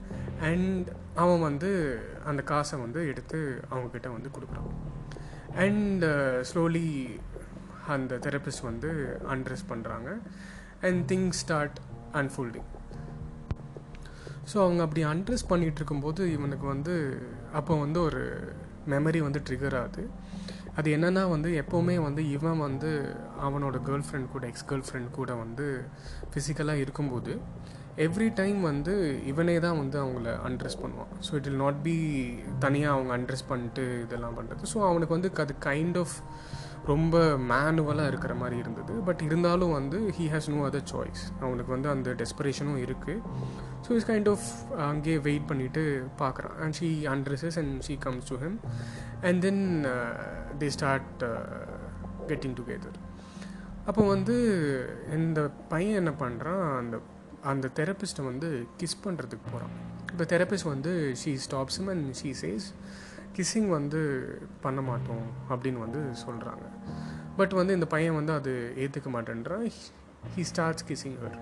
and 0.50 0.88
அவன் 1.24 1.42
வந்து 1.42 1.72
அந்த 2.26 2.42
காசை 2.52 2.80
வந்து 2.80 3.02
எடுத்து 3.08 3.40
அவங்கக்கிட்ட 3.72 4.12
வந்து 4.18 4.32
கொடுக்குறான். 4.38 4.70
அண்ட் 5.66 6.06
ஸ்லோலி 6.52 6.88
uh, 7.08 7.92
அந்த 7.94 8.16
தெரப்பிஸ்ட் 8.26 8.64
வந்து 8.64 8.92
அண்ட்ரெஸ் 9.34 9.66
பண்ணுறாங்க 9.70 10.10
and 10.82 11.02
things 11.12 11.42
start 11.44 11.78
unfolding 12.14 12.70
so 14.52 14.58
அவங்க 14.66 14.82
அப்படி 14.84 15.04
அன்ட்ரெஸ் 15.04 15.50
பண்ணிகிட்டு 15.50 15.80
இருக்கும்போது 15.82 16.22
இவனுக்கு 16.32 16.66
வந்து 16.68 16.96
அப்போ 17.54 17.74
வந்து 17.76 18.00
ஒரு 18.02 18.24
மெமரி 18.94 19.20
வந்து 19.28 19.42
ட்ரிகர் 19.48 19.78
ஆகுது. 19.82 20.04
அது 20.80 20.90
என்னென்னா 20.98 21.24
வந்து 21.30 21.50
எப்போவுமே 21.62 21.96
வந்து 22.08 22.22
இவன் 22.30 22.60
வந்து 22.60 22.90
அவனோட 23.48 23.76
கேர்ள் 23.88 24.06
ஃப்ரெண்ட் 24.08 24.32
கூட 24.34 24.44
எக்ஸ் 24.52 24.68
கேர்ள் 24.70 24.86
ஃப்ரெண்ட் 24.88 25.10
கூட 25.12 25.34
வந்து 25.34 25.66
ஃபிசிக்கலாக 26.32 26.84
இருக்கும்போது 26.86 27.34
எவ்ரி 28.06 28.28
டைம் 28.40 28.58
வந்து 28.62 28.94
இவனே 29.32 29.54
தான் 29.66 29.78
வந்து 29.82 29.98
அவங்கள 30.04 30.30
அண்ட்ரெஸ் 30.48 30.82
பண்ணுவான். 30.82 31.12
So 31.26 31.32
it 31.34 31.48
will 31.48 31.62
not 31.66 31.80
be 31.84 31.96
தனியாக 32.60 32.96
அவங்க 32.96 33.12
அண்ட்ரெஸ் 33.18 33.46
பண்ணிட்டு 33.48 33.86
இதெல்லாம் 34.06 34.38
பண்ணுறது 34.40 34.72
ஸோ 34.74 34.80
அவனுக்கு 34.90 35.16
வந்து 35.18 35.32
அது 35.46 35.56
கைண்ட் 35.70 36.00
ஆஃப் 36.04 36.16
ரொம்ப 36.92 37.18
மேனுவலாக 37.52 38.12
இருக்கிற 38.12 38.34
மாதிரி 38.42 38.58
இருந்தது. 38.64 38.94
பட் 39.08 39.22
இருந்தாலும் 39.28 39.74
வந்து 39.78 39.98
he 40.18 40.26
has 40.34 40.50
no 40.56 40.60
other 40.70 40.88
choice 40.92 41.24
அவனுக்கு 41.46 41.72
வந்து 41.76 41.90
அந்த 41.94 42.10
டெஸ்பரேஷனும் 42.22 42.82
இருக்குது 42.86 43.22
ஸோ 43.86 43.92
இஸ் 44.00 44.08
கைண்ட் 44.12 44.30
ஆஃப் 44.34 44.48
அங்கேயே 44.90 45.18
வெயிட் 45.28 45.48
பண்ணிவிட்டு 45.52 45.84
பார்க்குறான். 46.22 46.56
And 46.64 46.76
she 46.80 46.90
undresses 47.16 47.58
and 47.62 47.74
she 47.88 47.96
comes 48.06 48.30
to 48.32 48.38
him 48.44 48.58
and 49.22 49.42
then 49.42 49.64
they 50.62 50.70
start 50.78 51.24
getting 52.32 52.56
together 52.60 53.00
அப்போ 53.86 54.02
வந்து 54.14 54.36
இந்த 55.18 55.40
பையன் 55.74 56.00
என்ன 56.02 56.14
பண்ணுறான் 56.24 56.64
அந்த 56.78 56.96
அந்த 57.52 57.68
தெரப்பிஸ்ட்டை 57.80 58.24
வந்து 58.30 58.48
கிஸ் 58.80 59.04
பண்ணுறதுக்கு 59.04 59.46
போகிறான் 59.52 59.74
இப்போ 60.12 60.26
தெரப்பிஸ்ட் 60.34 60.70
வந்து 60.74 60.92
she 61.22 61.32
stops 61.46 61.78
and 61.94 62.08
she 62.22 62.30
says 62.42 62.68
kissing 63.38 63.70
வந்து 63.70 64.02
பண்ண 64.62 64.82
மாட்டோம் 64.82 65.26
அப்படின்னு 65.50 65.80
வந்து 65.80 66.02
சொல்கிறாங்க 66.26 66.66
பட் 67.38 67.54
வந்து 67.54 67.74
இந்த 67.74 67.86
பையன் 67.86 68.16
வந்து 68.16 68.34
அது 68.34 68.74
ஏற்றுக்க 68.78 69.10
மாட்டேன்றான். 69.16 69.66
ஹி 70.36 70.44
ஸ்டார்ட்ஸ் 70.52 70.86
கிஸ்ஸிங் 70.88 71.18
ஹர் 71.24 71.38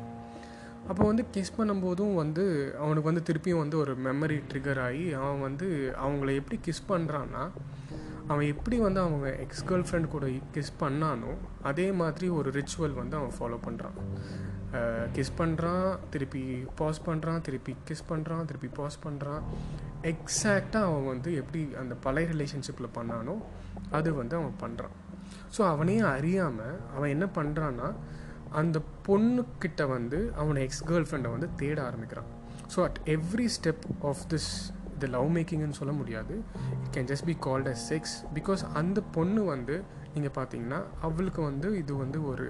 அப்போ 0.88 1.04
வந்து 1.06 1.24
கிஸ் 1.32 1.58
பண்ணும்போதும் 1.58 2.16
வந்து 2.16 2.44
அவனுக்கு 2.80 3.10
வந்து 3.12 3.24
திருப்பியும் 3.28 3.62
வந்து 3.64 3.78
ஒரு 3.78 3.94
மெமரி 4.06 4.38
ட்ரிகர் 4.50 4.82
ஆகி 4.82 5.14
அவன் 5.14 5.42
வந்து 5.42 5.68
அவங்கள 6.02 6.34
எப்படி 6.36 6.60
கிஸ் 6.66 6.90
பண்ணுறான்னா 6.90 7.44
அவன் 8.28 8.46
எப்படி 8.46 8.78
வந்து 8.78 9.00
அவங்க 9.00 9.30
எக்ஸ் 9.36 9.66
கேர்ள் 9.66 9.86
ஃப்ரெண்ட் 9.90 10.08
கூட 10.08 10.26
கிஸ் 10.54 10.74
பண்ணானோ 10.80 11.32
அதே 11.64 11.92
மாதிரி 11.92 12.30
ஒரு 12.30 12.52
ரிச்சுவல் 12.52 12.94
வந்து 12.94 13.18
அவன் 13.18 13.36
ஃபாலோ 13.40 13.60
பண்ணுறான் 13.68 13.98
கிஸ் 15.14 15.34
பண்ணுறான் 15.38 15.98
திருப்பி 16.10 16.44
பாஸ் 16.76 17.02
பண்ணுறான் 17.06 17.42
திருப்பி 17.42 17.76
கிஸ் 17.90 18.10
பண்ணுறான் 18.10 18.46
திருப்பி 18.46 18.68
பாஸ் 18.68 18.98
பண்ணுறான் 19.06 19.44
எக்ஸாக்டாக 20.12 20.88
அவன் 20.90 21.06
வந்து 21.06 21.30
எப்படி 21.42 21.62
அந்த 21.82 21.94
பழைய 22.06 22.28
ரிலேஷன்ஷிப்பில் 22.34 22.94
பண்ணானோ 22.98 23.36
அது 23.92 24.10
வந்து 24.14 24.36
அவன் 24.36 24.56
பண்ணுறான் 24.64 24.96
ஸோ 25.58 25.62
அவனையும் 25.68 26.10
அறியாமல் 26.16 26.78
அவன் 26.96 27.14
என்ன 27.16 27.26
பண்ணுறான்னா 27.38 27.90
அந்த 28.62 28.78
பொண்ணுக்கிட்ட 29.08 29.88
வந்து 29.88 30.18
அவனை 30.42 30.64
எக்ஸ் 30.64 30.84
கேர்ள் 30.90 31.08
ஃப்ரெண்டை 31.10 31.30
வந்து 31.36 31.50
தேட 31.56 31.78
ஆரம்பிக்கிறான். 31.84 32.30
So 32.74 32.80
at 32.84 33.00
every 33.06 33.48
step 33.56 33.86
of 34.10 34.24
this 34.30 34.50
இது 34.96 35.08
லவ் 35.08 35.30
மேக்கிங்னு 35.38 35.80
சொல்ல 35.80 35.94
முடியாது. 35.94 36.34
It 36.84 36.94
can 36.96 37.10
just 37.12 37.28
be 37.32 37.36
called 37.48 37.70
as 37.74 37.86
sex 37.92 38.16
because 38.34 38.64
அந்த 38.74 39.02
பொண்ணு 39.16 39.44
வந்து 39.44 39.76
நீங்கள் 40.14 40.36
பார்த்தீங்கன்னா 40.38 40.80
அவளுக்கு 41.02 41.42
வந்து 41.42 41.70
இது 41.78 41.94
வந்து 41.96 42.20
ஒரு 42.26 42.48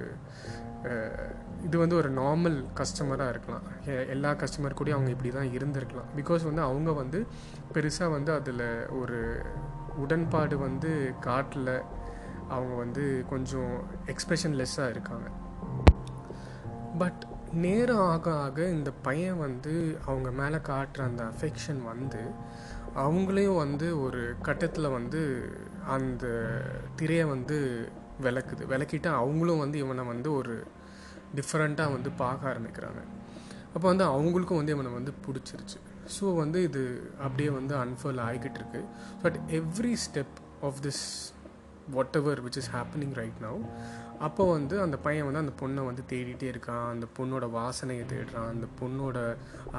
இது 1.66 1.78
வந்து 1.78 1.96
ஒரு 1.96 2.12
நார்மல் 2.12 2.58
கஸ்டமராக 2.76 3.30
இருக்கலாம். 3.30 3.66
எல்லா 4.08 4.32
கஸ்டமர் 4.32 4.78
கூடயும் 4.80 4.98
அவங்க 4.98 5.10
இப்படி 5.10 5.30
தான் 5.30 5.52
இருந்திருக்கலாம். 5.58 6.10
பிகாஸ் 6.18 6.44
வந்து 6.44 6.62
அவங்க 6.62 6.92
வந்து 6.92 7.26
பெருசாக 7.74 8.10
வந்து 8.10 8.32
அதில் 8.34 8.88
ஒரு 8.90 9.42
உடன்பாடு 9.98 10.58
வந்து 10.58 11.14
காட்டில். 11.20 11.82
அவங்க 12.50 12.74
வந்து 12.74 13.26
கொஞ்சம் 13.30 13.74
எக்ஸ்ப்ரெஷன்லெஸ்ஸாக 14.06 14.90
இருக்காங்க. 14.90 15.28
பட் 16.98 17.22
நேரம் 17.54 18.08
ஆக 18.08 18.34
ஆக 18.34 18.66
இந்த 18.70 18.92
பையன் 19.02 19.40
வந்து 19.40 19.98
அவங்க 20.06 20.32
மேலே 20.32 20.56
காட்டுற 20.56 21.02
அந்த 21.02 21.24
அஃபெக்ஷன் 21.24 21.82
வந்து 21.84 22.22
அவங்களையும் 22.96 23.58
வந்து 23.58 24.02
ஒரு 24.02 24.36
கட்டத்தில் 24.42 24.90
வந்து 24.90 25.22
அந்த 25.88 26.26
திரையை 26.96 27.26
வந்து 27.26 27.90
விளக்குது. 28.22 28.64
விளக்கிட்டு 28.70 29.08
அவங்களும் 29.08 29.60
வந்து 29.60 29.78
இவனை 29.78 30.04
வந்து 30.06 30.34
ஒரு 30.34 30.56
டிஃப்ரெண்ட்டாக 31.36 31.96
வந்து 31.96 32.10
பார்க்க 32.24 32.52
ஆரம்பிக்கிறாங்க. 32.54 33.02
அப்போ 33.76 33.86
வந்து 33.88 34.06
அவங்களுக்கும் 34.06 34.60
வந்து 34.62 34.72
இவனை 34.72 34.92
வந்து 34.92 35.14
பிடிச்சிருச்சு. 35.26 35.78
ஸோ 36.16 36.36
வந்து 36.36 36.64
இது 36.64 37.12
அப்படியே 37.22 37.50
வந்து 37.50 37.76
அன்ஃபர்ல் 37.76 38.22
ஆகிக்கிட்டு 38.28 38.60
இருக்கு. 38.62 38.82
But 39.22 39.38
every 39.60 39.94
step 40.06 40.36
of 40.62 40.80
this 40.82 41.04
whatever 42.16 42.44
which 42.44 42.58
is 42.58 42.70
happening 42.76 43.14
right 43.14 43.40
now 43.42 43.62
அப்போ 44.20 44.44
வந்து 44.52 44.82
அந்த 44.82 44.98
பையன் 44.98 45.26
வந்து 45.26 45.42
அந்த 45.44 45.54
பொண்ணை 45.62 45.86
வந்து 45.86 46.04
தேடிட்டே 46.10 46.48
இருக்கான். 46.54 46.86
அந்த 46.90 47.06
பொண்ணோட 47.18 47.46
வாசனையை 47.60 48.04
தேடுறான். 48.12 48.50
அந்த 48.54 48.68
பொண்ணோட 48.82 49.18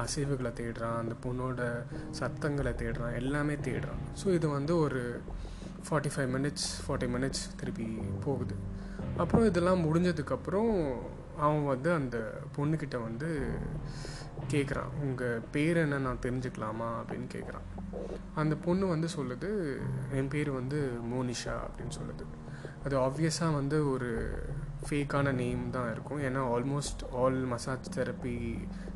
அசைவுகளை 0.03 0.51
தேடுறான். 0.61 0.97
அந்த 0.97 1.15
பொண்ணோட 1.25 1.61
சத்தங்களை 2.11 2.73
தேடுறான். 2.73 3.15
எல்லாமே 3.15 3.53
தேடுறான். 3.53 4.03
ஸோ 4.23 4.33
இது 4.33 4.49
வந்து 4.49 4.77
ஒரு 4.77 5.21
forty 5.89 6.11
five 6.15 6.29
minutes 6.35 6.67
forty 6.85 7.07
minutes 7.15 7.43
திருப்பி 7.57 7.87
போகுது. 8.23 8.55
அப்புறம் 9.17 9.45
இதெல்லாம் 9.45 9.83
முடிஞ்சதுக்கப்புறம் 9.85 10.73
அவன் 11.39 11.65
வந்து 11.65 11.89
அந்த 11.93 12.17
பொண்ணுக்கிட்ட 12.57 12.97
வந்து 13.03 13.29
கேட்குறான் 14.53 14.91
உங்கள் 15.01 15.43
பேர் 15.51 15.77
என்ன? 15.77 15.97
நான் 15.97 16.23
தெரிஞ்சுக்கலாமா? 16.25 16.89
அப்படின்னு 17.01 17.27
கேட்குறான் 17.35 17.67
அந்த 18.35 18.55
பொண்ணு 18.55 18.85
வந்து 18.87 19.07
சொல்லுது 19.17 19.49
என் 20.11 20.27
பேர் 20.27 20.51
வந்து 20.51 20.79
மோனிஷா 21.13 21.55
அப்படின்னு 21.65 21.95
சொல்லுது. 21.99 22.25
அது 22.85 22.95
ஆப்வியஸாக 22.99 23.53
வந்து 23.53 23.91
ஒரு 23.91 24.09
ஃபேக்கான 24.89 25.31
நேம் 25.33 25.69
தான் 25.69 25.91
இருக்கும். 25.91 26.19
ஏன்னா 26.21 26.41
ஆல்மோஸ்ட் 26.55 27.03
ஆல் 27.11 27.39
மசாஜ் 27.53 27.87
தெரப்பி 27.97 28.35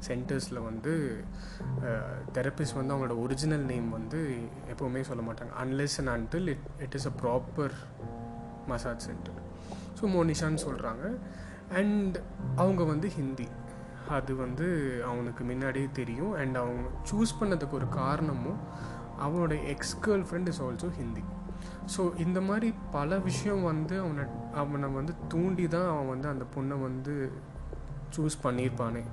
சென்டர்ஸில் 0.08 0.60
வந்து 0.64 0.94
தெரப்பிஸ்ட் 2.34 2.76
வந்து 2.76 2.94
அவங்களோட 2.96 3.16
ஒரிஜினல் 3.20 3.66
நேம் 3.72 3.90
வந்து 3.90 4.20
எப்போவுமே 4.74 5.02
சொல்ல 5.02 5.24
மாட்டாங்க. 5.30 5.54
Unless 5.64 5.98
and 6.04 6.14
until 6.16 6.48
it 6.48 6.68
it 6.80 6.96
is 6.96 7.08
a 7.08 7.14
proper 7.22 7.76
massage 8.68 9.06
centre 9.08 9.40
so 10.00 10.06
மோனிஷான்னு 10.18 10.60
சொல்கிறாங்க 10.68 11.06
அண்ட் 11.74 12.18
அவங்க 12.56 12.84
வந்து 12.84 13.10
ஹிந்தி. 13.10 13.48
அது 14.10 14.36
வந்து 14.36 14.68
அவனுக்கு 15.08 15.44
முன்னாடியே 15.44 15.88
தெரியும். 15.94 16.34
அண்ட் 16.34 16.58
அவங்க 16.58 16.88
சூஸ் 17.12 17.38
பண்ணதுக்கு 17.40 17.72
ஒரு 17.72 17.90
காரணமும் 17.90 18.62
அவனோட 19.26 19.66
ex 19.66 19.98
girlfriend 20.28 20.48
is 20.48 20.62
also 20.62 20.90
Hindi. 20.92 21.24
So 21.96 22.02
இந்த 22.18 22.42
மாதிரி 22.42 22.74
பல 22.92 23.18
விஷயம் 23.18 23.64
வந்து 23.64 24.00
அவனை 24.00 24.24
அவனை 24.54 24.90
வந்து 24.90 25.14
தூண்டி 25.28 25.68
தான் 25.68 25.88
அவன் 25.88 26.08
வந்து 26.08 26.28
அந்த 26.28 26.46
பொண்ணை 26.56 26.82
வந்து 26.82 27.32
சூஸ் 28.18 28.38
பண்ணியிருப்பானே. 28.44 29.04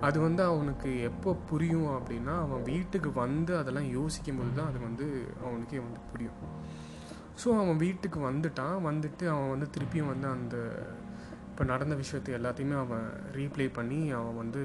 அது 0.00 0.20
வந்து 0.20 0.42
அவனுக்கு 0.42 1.00
எப்போ 1.00 1.34
புரியும் 1.50 1.88
அப்படின்னா 1.96 2.34
அவன் 2.44 2.62
வீட்டுக்கு 2.62 3.10
வந்து 3.12 3.58
அதெல்லாம் 3.58 3.88
யோசிக்கும்போது 3.90 4.52
தான் 4.54 4.66
அது 4.66 4.78
வந்து 4.78 5.06
அவனுக்கே 5.44 5.78
வந்து 5.78 6.00
புரியும். 6.12 6.38
ஸோ 7.44 7.48
அவன் 7.60 7.76
வீட்டுக்கு 7.76 8.18
வந்துட்டான். 8.30 8.76
வந்துட்டு 8.88 9.26
அவன் 9.28 9.50
வந்து 9.50 9.68
திருப்பியும் 9.76 10.12
வந்து 10.14 10.28
அந்த 10.28 10.56
இப்போ 11.60 11.72
நடந்த 11.72 11.94
விஷயத்தை 11.94 12.30
எல்லாத்தையுமே 12.36 12.76
அவன் 12.82 13.08
ரீப்ளே 13.38 13.64
பண்ணி 13.78 13.98
அவன் 14.18 14.36
வந்து 14.42 14.60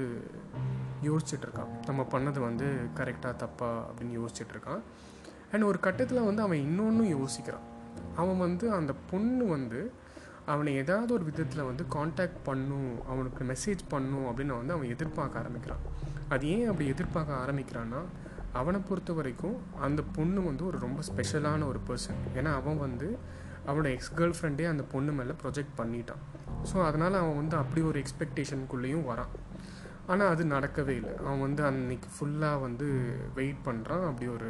யோசிச்சுட்ருக்கான் 1.06 1.72
நம்ம 1.88 2.06
பண்ணது 2.12 2.38
வந்து 2.46 2.66
கரெக்டாக 2.98 3.34
தப்பா 3.42 3.68
அப்படின்னு 3.88 4.14
யோசிச்சுட்ருக்கான் 4.18 4.80
அண்ட் 5.52 5.66
ஒரு 5.70 5.78
கட்டத்தில் 5.86 6.20
வந்து 6.28 6.42
அவன் 6.42 6.62
இன்னொன்றும் 6.66 7.10
யோசிக்கிறான். 7.16 7.66
அவன் 8.20 8.40
வந்து 8.44 8.66
அந்த 8.76 8.92
பொண்ணு 9.10 9.46
வந்து 9.46 9.80
அவனை 10.52 10.72
ஏதாவது 10.82 11.12
ஒரு 11.16 11.26
விதத்தில் 11.30 11.68
வந்து 11.70 11.86
காண்டாக்ட் 11.96 12.40
பண்ணும் 12.48 12.88
அவனுக்கு 13.10 13.44
மெசேஜ் 13.52 13.82
பண்ணும் 13.88 14.26
அப்படின்னு 14.30 14.56
வந்து 14.60 14.74
அவன் 14.76 14.92
எதிர்பார்க்க 14.94 15.42
ஆரம்பிக்கிறான். 15.42 15.84
அது 16.28 16.48
ஏன் 16.54 16.66
அப்படி 16.70 16.88
எதிர்பார்க்க 16.94 17.42
ஆரம்பிக்கிறான்னா 17.44 18.02
அவனை 18.62 18.80
பொறுத்த 18.88 19.18
வரைக்கும் 19.20 19.58
அந்த 19.88 20.02
பொண்ணு 20.18 20.42
வந்து 20.48 20.66
ஒரு 20.70 20.80
ரொம்ப 20.86 21.02
ஸ்பெஷலான 21.10 21.68
ஒரு 21.72 21.82
பர்சன் 21.90 22.24
ஏன்னா 22.38 22.52
அவன் 22.62 22.82
வந்து 22.86 23.10
அவனோட 23.68 23.90
எக்ஸ் 23.98 24.12
கேர்ள் 24.16 24.36
ஃப்ரெண்டே 24.40 24.66
அந்த 24.72 24.86
பொண்ணு 24.94 25.12
மேலே 25.20 25.36
ப்ரொஜெக்ட் 25.44 25.78
பண்ணிட்டான். 25.82 26.24
ஸோ 26.70 26.76
அதனால் 26.86 27.20
அவன் 27.22 27.40
வந்து 27.40 27.56
அப்படி 27.62 27.82
ஒரு 27.90 27.98
எக்ஸ்பெக்டேஷனுக்குள்ளேயும் 28.02 29.08
வரான். 29.10 29.34
ஆனால் 30.12 30.32
அது 30.32 30.42
நடக்கவே 30.44 30.94
இல்லை. 31.00 31.14
அவன் 31.22 31.44
வந்து 31.46 31.62
அன்னைக்கு 31.68 32.08
ஃபுல்லாக 32.14 32.60
வந்து 32.64 32.86
வெயிட் 33.34 33.62
பண்ணுறான் 33.68 34.04
அப்படி 34.08 34.26
ஒரு 34.36 34.48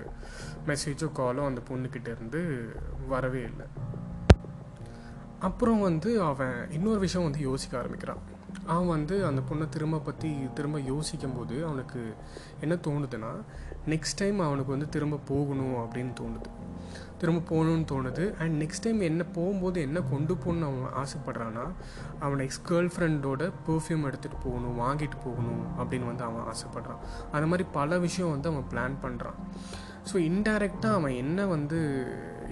மெசேஜோ 0.66 1.08
காலோ 1.20 1.44
அந்த 1.50 1.60
பொண்ணுக்கிட்ட 1.70 2.08
இருந்து 2.16 2.40
வரவே 3.12 3.42
இல்லை. 3.50 3.66
அப்புறம் 5.48 5.80
வந்து 5.80 6.10
அவன் 6.30 6.56
இன்னொரு 6.76 6.98
விஷயம் 6.98 7.26
வந்து 7.28 7.42
யோசிக்க 7.48 7.74
ஆரம்பிக்கிறான். 7.78 8.22
அவன் 8.74 8.92
வந்து 8.96 9.16
அந்த 9.26 9.40
பொண்ணை 9.48 9.66
திரும்ப 9.68 9.98
பற்றி 9.98 10.30
திரும்ப 10.54 10.78
யோசிக்கும் 10.92 11.36
போது 11.36 11.56
அவனுக்கு 11.66 12.00
என்ன 12.60 12.74
தோணுதுன்னா 12.86 13.32
நெக்ஸ்ட் 13.92 14.20
டைம் 14.20 14.38
அவனுக்கு 14.40 14.74
வந்து 14.74 14.88
திரும்ப 14.88 15.20
போகணும் 15.32 15.76
அப்படின்னு 15.82 16.12
தோணுது. 16.20 16.50
திரும்ப 17.18 17.40
போகணுன்னு 17.50 17.86
தோணுது. 17.92 18.24
அண்ட் 18.38 18.62
நெக்ஸ்ட் 18.62 18.82
டைம் 18.82 19.00
என்ன 19.00 19.22
போகும்போது 19.24 19.80
என்ன 19.80 20.00
கொண்டு 20.10 20.34
போகணுன்னு 20.34 20.68
அவன் 20.68 20.96
ஆசைப்பட்றான்னா 21.02 21.64
அவன் 22.20 22.38
எக்ஸ் 22.38 22.62
கேர்ள் 22.68 22.90
ஃப்ரெண்டோட 22.96 23.52
பெர்ஃப்யூம் 23.66 24.06
எடுத்துகிட்டு 24.08 24.40
போகணும் 24.44 24.78
வாங்கிட்டு 24.80 25.18
போகணும் 25.24 25.62
அப்படின்னு 25.78 26.06
வந்து 26.06 26.24
அவன் 26.24 26.46
ஆசைப்பட்றான். 26.52 27.02
அந்த 27.32 27.46
மாதிரி 27.46 27.68
பல 27.72 27.98
விஷயம் 27.98 28.30
வந்து 28.30 28.48
அவன் 28.48 28.68
பிளான் 28.72 28.96
பண்ணுறான் 29.04 29.38
ஸோ 30.12 30.16
இன்டைரக்டாக 30.30 30.92
அவன் 30.92 31.12
என்ன 31.12 31.46
வந்து 31.46 31.78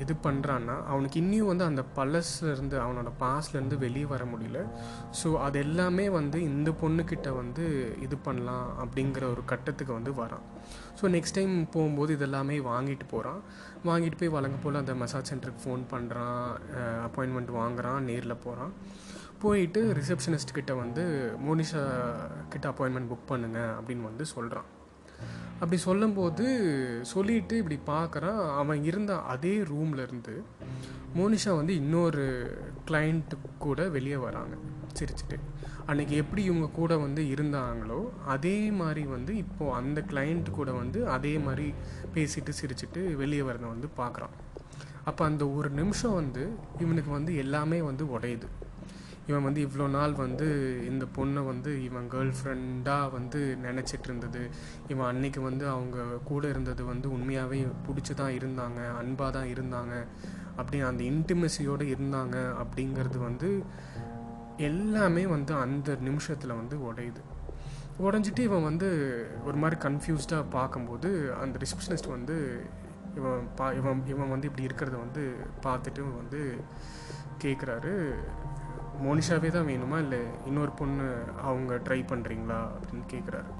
இது 0.03 0.15
பண்ணுறான்னா 0.27 0.77
அவனுக்கு 0.93 1.17
இன்னும் 1.23 1.51
வந்து 1.51 1.65
அந்த 1.71 1.83
பழசுலேருந்து 1.99 2.77
அவனோட 2.85 3.11
பாஸ்லேருந்து 3.23 3.79
வெளியே 3.85 4.07
வர 4.13 4.25
முடியல. 4.33 4.61
ஸோ 5.21 5.31
அது 5.47 5.59
எல்லாமே 5.67 6.07
வந்து 6.19 6.41
இந்த 6.51 6.71
பொண்ணுக்கிட்ட 6.83 7.29
வந்து 7.41 7.65
இது 8.07 8.19
பண்ணலாம் 8.27 8.69
அப்படிங்கிற 8.85 9.25
ஒரு 9.35 9.45
கட்டத்துக்கு 9.53 9.93
வந்து 9.99 10.15
வரான். 10.23 10.45
ஸோ 11.01 11.07
நெக்ஸ்ட் 11.17 11.39
டைம் 11.39 11.55
போகும்போது 11.77 12.13
இதெல்லாமே 12.19 12.59
வாங்கிட்டு 12.71 13.09
போகிறான் 13.15 13.41
வாங்கிட்டு 13.89 14.21
போய் 14.21 14.35
வழங்க 14.37 14.59
போல் 14.65 14.83
அந்த 14.83 14.95
மசாஜ் 15.03 15.31
சென்டருக்கு 15.33 15.65
ஃபோன் 15.67 15.85
பண்ணுறான் 15.95 16.39
அப்பாயின்மெண்ட் 17.09 17.53
வாங்குறான் 17.61 18.01
நேரில் 18.11 18.43
போகிறான் 18.47 18.75
போயிட்டு 19.45 19.81
ரிசப்ஷனிஸ்ட் 20.01 20.57
கிட்ட 20.59 20.73
வந்து 20.75 21.03
மோனிஷா 21.47 21.83
கிட்ட 22.49 22.67
அப்பாயின்மெண்ட் 22.71 23.11
புக் 23.11 23.31
பண்ணுங்க 23.33 23.61
அப்படின்னு 23.79 24.09
வந்து 24.11 24.25
சொல்கிறான் 24.27 24.69
அப்படி 25.55 25.77
சொல்லும்போது 25.77 26.47
சொல்லிட்டு 27.03 27.57
இப்படி 27.57 27.79
பார்க்குறான் 27.87 28.55
அவன் 28.55 28.85
இருந்த 28.85 29.19
அதே 29.19 29.59
ரூம்லேருந்து 29.59 30.35
மோனிஷா 31.17 31.57
வந்து 31.57 31.75
இன்னொரு 31.75 32.25
கிளைண்ட்டு 32.87 33.37
கூட 33.59 33.89
வெளியே 33.89 34.17
வராங்க 34.17 34.55
சிரிச்சுட்டு. 34.99 35.37
அன்னைக்கு 35.87 36.17
எப்படி 36.17 36.45
இவங்க 36.45 36.67
கூட 36.69 36.97
வந்து 36.97 37.23
இருந்தாங்களோ 37.23 38.01
அதே 38.25 38.71
மாதிரி 38.71 39.03
வந்து 39.07 39.37
இப்போது 39.37 39.73
அந்த 39.73 40.01
கிளைண்ட் 40.01 40.51
கூட 40.51 40.73
வந்து 40.73 41.09
அதே 41.09 41.39
மாதிரி 41.39 41.75
பேசிட்டு 42.15 42.53
சிரிச்சிட்டு 42.61 43.15
வெளியே 43.15 43.41
வரதை 43.41 43.67
வந்து 43.75 43.89
பார்க்குறான். 43.97 44.35
அப்போ 45.05 45.25
அந்த 45.25 45.49
ஒரு 45.49 45.71
நிமிஷம் 45.71 46.15
வந்து 46.15 46.45
இவனுக்கு 46.79 47.11
வந்து 47.11 47.37
எல்லாமே 47.37 47.81
வந்து 47.81 48.05
உடையுது. 48.19 48.49
இவன் 49.27 49.43
வந்து 49.43 49.61
இவ்வளோ 49.67 49.87
நாள் 49.91 50.13
வந்து 50.13 50.47
இந்த 50.91 51.05
பொண்ணை 51.17 51.43
வந்து 51.47 51.85
இவன் 51.85 52.09
கேர்ள் 52.11 52.33
ஃப்ரெண்டாக 52.39 53.13
வந்து 53.13 53.41
நினச்சிட்டு 53.63 54.09
இருந்தது. 54.09 54.43
இவன் 54.89 55.07
அன்னைக்கு 55.07 55.41
வந்து 55.41 55.69
அவங்க 55.69 55.99
கூட 56.25 56.49
இருந்தது 56.49 56.85
வந்து 56.85 57.11
உண்மையாகவே 57.11 57.61
பிடிச்சி 57.87 58.15
தான் 58.15 58.35
இருந்தாங்க 58.39 58.81
அன்பாக 58.99 59.31
தான் 59.31 59.51
இருந்தாங்க. 59.55 59.95
அப்படி 60.57 60.81
அந்த 60.81 61.03
இன்டிமெசியோடு 61.05 61.85
இருந்தாங்க 61.95 62.37
அப்படிங்கிறது 62.63 63.19
வந்து 63.19 63.51
எல்லாமே 64.59 65.27
வந்து 65.27 65.55
அந்த 65.55 65.97
நிமிஷத்தில் 66.01 66.59
வந்து 66.61 66.77
உடையுது. 66.91 67.23
உடஞ்சிட்டு 67.99 68.39
இவன் 68.39 68.63
வந்து 68.63 68.89
ஒரு 69.45 69.57
மாதிரி 69.57 69.77
கன்ஃபியூஸ்டாக 69.81 70.45
பார்க்கும்போது 70.51 71.11
அந்த 71.43 71.59
ரிசப்ஷனிஸ்ட் 71.59 72.09
வந்து 72.09 72.37
இவன் 73.15 73.43
பா 73.57 73.73
இவன் 73.73 74.01
இவன் 74.07 74.29
வந்து 74.29 74.49
இப்படி 74.49 74.67
இருக்கிறத 74.69 74.97
வந்து 74.99 75.25
பார்த்துட்டு 75.63 76.03
வந்து 76.17 76.41
கேட்குறாரு 77.39 77.93
மோனிஷாவே 79.03 79.51
தான் 79.51 79.69
வேணுமா? 79.73 79.99
இல்லை 79.99 80.21
இன்னொரு 80.47 80.71
பொண்ணு 80.71 81.07
அவங்க 81.51 81.75
ட்ரை 81.75 82.01
பண்ணுறீங்களா 82.13 82.61
அப்படின்னு 82.79 83.07
கேட்குறாரு 83.15 83.51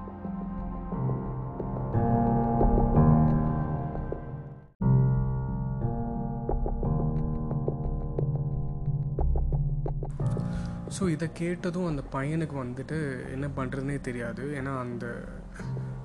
ஸோ 10.95 11.09
இதை 11.09 11.27
கேட்டதும் 11.33 11.87
அந்த 11.87 12.03
பையனுக்கு 12.13 12.55
வந்துட்டு 12.61 12.97
என்ன 13.31 13.47
பண்ணுறதுனே 13.55 13.95
தெரியாது. 14.01 14.43
ஏன்னா 14.59 14.73
அந்த 14.79 15.05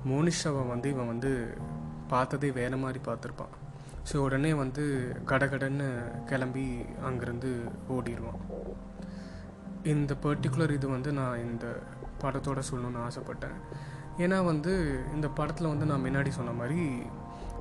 மோனிஷாவை 0.09 0.63
வந்து 0.67 0.87
இவன் 0.89 1.11
வந்து 1.13 1.31
பார்த்ததே 2.07 2.49
வேறு 2.51 2.77
மாதிரி 2.77 2.99
பார்த்துருப்பான். 3.05 3.53
ஸோ 4.09 4.17
உடனே 4.17 4.53
வந்து 4.53 4.83
கடகடன்னு 5.31 5.87
கிளம்பி 6.25 6.65
அங்கேருந்து 7.09 7.51
ஓடிடுவான். 7.95 8.41
இந்த 9.83 10.15
பர்டிகுலர் 10.23 10.71
இது 10.71 10.89
வந்து 10.89 11.13
நான் 11.13 11.39
இந்த 11.39 11.79
படத்தோட 12.21 12.61
சொல்லணும்னு 12.71 13.01
ஆசைப்பட்டேன். 13.07 13.57
ஏன்னா 14.17 14.45
வந்து 14.45 14.99
இந்த 15.13 15.27
படத்தில் 15.27 15.67
வந்து 15.67 15.85
நான் 15.85 16.03
முன்னாடி 16.03 16.29
சொன்ன 16.29 16.51
மாதிரி 16.51 17.01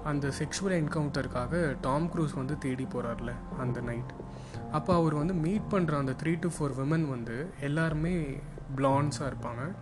அந்த 0.05 0.29
செக்ஷுவல் 0.29 0.77
என்கவுண்டருக்காக 0.81 1.77
டாம் 1.81 2.11
க்ரூஸ் 2.13 2.35
வந்து 2.35 2.59
தேடி 2.59 2.85
போகிறார்ல 2.85 3.33
அந்த 3.59 3.81
நைட் 3.81 4.13
அப்போ 4.73 4.95
அவர் 4.95 5.15
வந்து 5.15 5.35
மீட் 5.35 5.69
பண்ணுற 5.71 5.93
அந்த 5.99 6.15
த்ரீ 6.23 6.39
டு 6.41 6.49
ஃபோர் 6.49 6.77
விமன் 6.77 7.09
வந்து 7.09 7.51
எல்லாருமே 7.61 8.39
பிளான்ஸாக 8.77 9.31
இருப்பாங்க. 9.33 9.73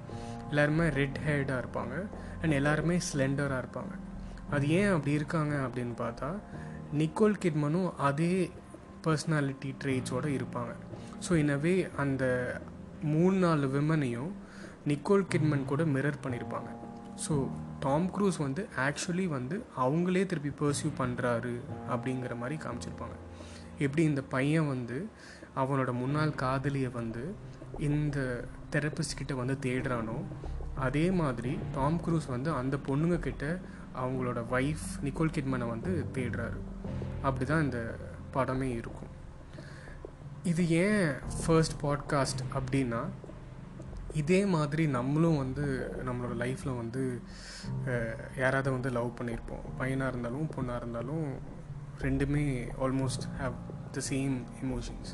எல்லாருமே 0.48 0.88
ரெட் 0.88 1.18
ஹேர்டாக 1.26 1.62
இருப்பாங்க. 1.62 2.06
அண்ட் 2.42 2.52
எல்லாருமே 2.52 2.96
ஸ்லெண்டராக 2.96 3.62
இருப்பாங்க. 3.64 3.94
அது 4.50 4.68
ஏன் 4.68 4.92
அப்படி 4.92 5.12
இருக்காங்க 5.12 5.54
அப்படின்னு 5.54 5.94
பார்த்தா 5.98 6.38
நிக்கோல் 6.94 7.34
கிட்மனும் 7.42 7.94
அதே 7.96 8.50
பர்சனாலிட்டி 9.04 9.70
ட்ரேட்ஸோடு 9.82 10.28
இருப்பாங்க. 10.38 10.72
ஸோ 11.24 11.32
இனவே 11.42 11.74
அந்த 12.02 12.24
மூணு 13.14 13.36
நாலு 13.44 13.66
விமனையும் 13.74 14.30
நிக்கோல் 14.90 15.28
கிட்மன் 15.32 15.68
கூட 15.70 15.82
மிரர் 15.94 16.22
பண்ணியிருப்பாங்க 16.24 16.70
ஸோ 17.24 17.34
டாம் 17.84 18.06
க்ரூஸ் 18.14 18.38
வந்து 18.44 18.62
ஆக்சுவலி 18.86 19.24
வந்து 19.36 19.56
அவங்களே 19.84 20.22
திருப்பி 20.30 20.52
பர்சியூ 20.60 20.90
பண்ணுறாரு 21.00 21.54
அப்படிங்கிற 21.92 22.34
மாதிரி 22.42 22.56
காமிச்சிருப்பாங்க. 22.64 23.16
எப்படி 23.84 24.02
இந்த 24.10 24.22
பையன் 24.34 24.70
வந்து 24.74 24.98
அவனோட 25.62 25.90
முன்னாள் 26.02 26.38
காதலியை 26.42 26.90
வந்து 27.00 27.22
இந்த 27.88 28.18
தெரப்பிஸ்ட் 28.74 29.18
கிட்ட 29.20 29.34
வந்து 29.40 29.56
தேடுறானோ 29.66 30.16
அதே 30.86 31.06
மாதிரி 31.20 31.52
டாம் 31.76 31.98
க்ரூஸ் 32.04 32.28
வந்து 32.34 32.50
அந்த 32.60 32.74
பொண்ணுங்க 32.88 33.18
கிட்ட 33.26 33.44
அவங்களோட 34.02 34.40
ஒய்ஃப் 34.56 34.86
நிக்கோல் 35.06 35.34
கிட்மனை 35.36 35.66
வந்து 35.74 35.92
தேடுறாரு. 36.16 36.58
அப்படி 37.26 37.44
தான் 37.44 37.64
இந்த 37.66 37.80
படமே 38.38 38.68
இருக்கும். 38.80 39.12
இது 40.42 40.62
ஏன் 40.82 41.08
ஃபர்ஸ்ட் 41.40 41.74
பாட்காஸ்ட் 41.82 42.42
அப்படின்னா 42.54 43.00
இதே 44.14 44.38
மாதிரி 44.44 44.86
நம்மளும் 44.86 45.36
வந்து 45.36 45.64
நம்மளோட 46.06 46.34
லைஃப்பில் 46.42 46.76
வந்து 46.76 47.02
யாராவது 48.36 48.70
வந்து 48.72 48.90
லவ் 48.90 49.10
பண்ணியிருப்போம் 49.18 49.64
பையனாக 49.78 50.08
இருந்தாலும் 50.08 50.46
பொண்ணாக 50.54 50.76
இருந்தாலும் 50.76 51.26
ரெண்டுமே 51.98 52.44
almost 52.84 53.26
have 53.40 53.56
the 53.92 54.02
same 54.10 54.36
emotions 54.62 55.12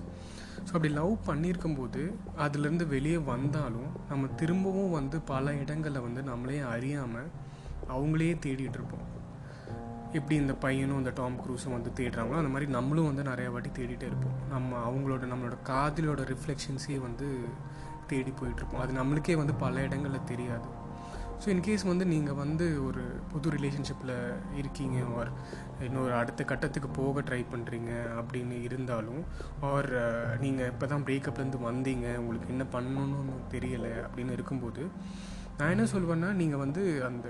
so 0.66 0.70
அப்படி 0.72 0.90
லவ் 0.92 1.14
பண்ணியிருக்கும்போது 1.26 2.02
அதுலேருந்து 2.38 2.86
வெளியே 2.86 3.18
வந்தாலும் 3.32 3.90
நம்ம 4.08 4.30
திரும்பவும் 4.36 4.90
வந்து 4.90 5.20
பல 5.32 5.54
இடங்களில் 5.54 6.06
வந்து 6.06 6.22
நம்மளே 6.22 6.60
அறியாமல் 6.74 7.30
அவங்களே 7.88 8.32
தேடிட்டு 8.44 8.78
இருப்போம். 8.78 9.06
எப்படி 10.16 10.36
இந்த 10.42 10.54
பையனும் 10.64 11.00
இந்த 11.02 11.12
டாம் 11.18 11.38
க்ரூஸும் 11.42 11.76
வந்து 11.76 11.90
தேடுறாங்களோ 11.98 12.40
அந்த 12.40 12.50
மாதிரி 12.54 12.66
நம்மளும் 12.76 13.08
வந்து 13.10 13.22
நிறையா 13.30 13.50
வாட்டி 13.54 13.70
தேடிட்டே 13.78 14.06
இருப்போம். 14.10 14.36
நம்ம 14.54 14.78
அவங்களோட 14.88 15.24
நம்மளோட 15.32 15.56
காதலோட 15.70 16.22
ரிஃப்ளெக்ஷன்ஸே 16.32 16.98
வந்து 17.06 17.28
தேடி 18.10 18.32
போயிட்டுருப்போம் 18.40 18.82
அது 18.84 18.92
நம்மளுக்கே 19.00 19.36
வந்து 19.42 19.54
பல 19.64 19.82
இடங்களில் 19.88 20.28
தெரியாது. 20.32 20.68
ஸோ 21.42 21.46
இன்கேஸ் 21.54 21.84
வந்து 21.90 22.04
நீங்கள் 22.12 22.38
வந்து 22.42 22.66
ஒரு 22.86 23.02
புது 23.32 23.48
ரிலேஷன்ஷிப்பில் 23.54 24.12
இருக்கீங்க 24.60 24.98
ஆர் 25.16 25.30
இன்னொரு 25.86 26.12
அடுத்த 26.20 26.42
கட்டத்துக்கு 26.50 26.88
போக 26.98 27.22
ட்ரை 27.28 27.40
பண்ணுறீங்க 27.52 27.90
அப்படின்னு 28.20 28.56
இருந்தாலும் 28.68 29.22
ஆர் 29.70 29.90
நீங்கள் 30.44 30.70
இப்போ 30.72 30.88
தான் 30.92 31.04
பிரேக்கப்லேருந்து 31.08 31.60
வந்தீங்க 31.68 32.06
உங்களுக்கு 32.22 32.52
என்ன 32.54 32.66
பண்ணணும்னு 32.76 33.34
தெரியலை 33.56 33.92
அப்படின்னு 34.04 34.36
இருக்கும்போது 34.38 34.84
நான் 35.58 35.72
என்ன 35.74 35.86
சொல்வேன்னா 35.94 36.30
நீங்கள் 36.42 36.62
வந்து 36.64 36.84
அந்த 37.08 37.28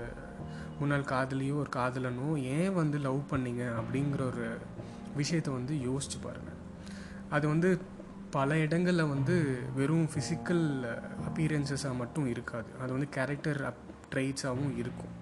முன்னாள் 0.79 1.09
காதலியோ 1.13 1.55
ஒரு 1.63 1.71
காதலனோ 1.75 2.29
ஏன் 2.57 2.73
வந்து 2.73 2.97
லவ் 3.07 3.21
பண்ணீங்க 3.31 3.63
அப்படிங்கிற 3.79 4.21
ஒரு 4.31 4.45
விஷயத்தை 5.19 5.51
வந்து 5.53 5.73
யோசிச்சு 5.89 6.17
பாருங்கள் 6.25 6.59
அது 7.35 7.45
வந்து 7.47 7.69
பல 8.35 8.57
இடங்களில் 8.57 9.11
வந்து 9.11 9.35
வெறும் 9.75 10.07
ஃபிசிக்கல் 10.13 10.63
அப்பீரன்சஸாக 11.27 11.99
மட்டும் 11.99 12.27
இருக்காது. 12.27 12.69
அது 12.81 12.91
வந்து 12.95 13.09
கேரக்டர் 13.17 13.59
அப் 13.69 13.83
ட்ரைட்ஸாகவும் 14.13 14.73
இருக்கும். 14.81 15.13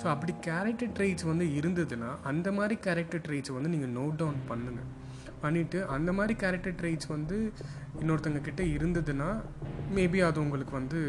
ஸோ 0.00 0.06
அப்படி 0.12 0.32
கேரக்டர் 0.46 0.94
ட்ரைட்ஸ் 0.96 1.26
வந்து 1.30 1.46
இருந்ததுன்னா 1.58 2.10
அந்த 2.30 2.48
மாதிரி 2.52 2.76
கேரக்டர் 2.86 3.24
ட்ரைட்ஸை 3.28 3.54
வந்து 3.58 3.72
நீங்கள் 3.74 3.94
நோட் 3.98 4.18
டவுன் 4.22 4.40
பண்ணுங்கள் 4.50 4.90
பண்ணிவிட்டு 5.42 5.78
அந்த 5.96 6.10
மாதிரி 6.18 6.34
கேரக்டர் 6.42 6.76
ட்ரைட்ஸ் 6.80 7.08
வந்து 7.14 7.36
இன்னொருத்தங்க 8.00 8.40
கிட்டே 8.48 8.64
இருந்ததுன்னா 8.76 9.28
மேபி 9.96 10.20
அது 10.28 10.40
உங்களுக்கு 10.44 10.74
வந்து 10.80 11.00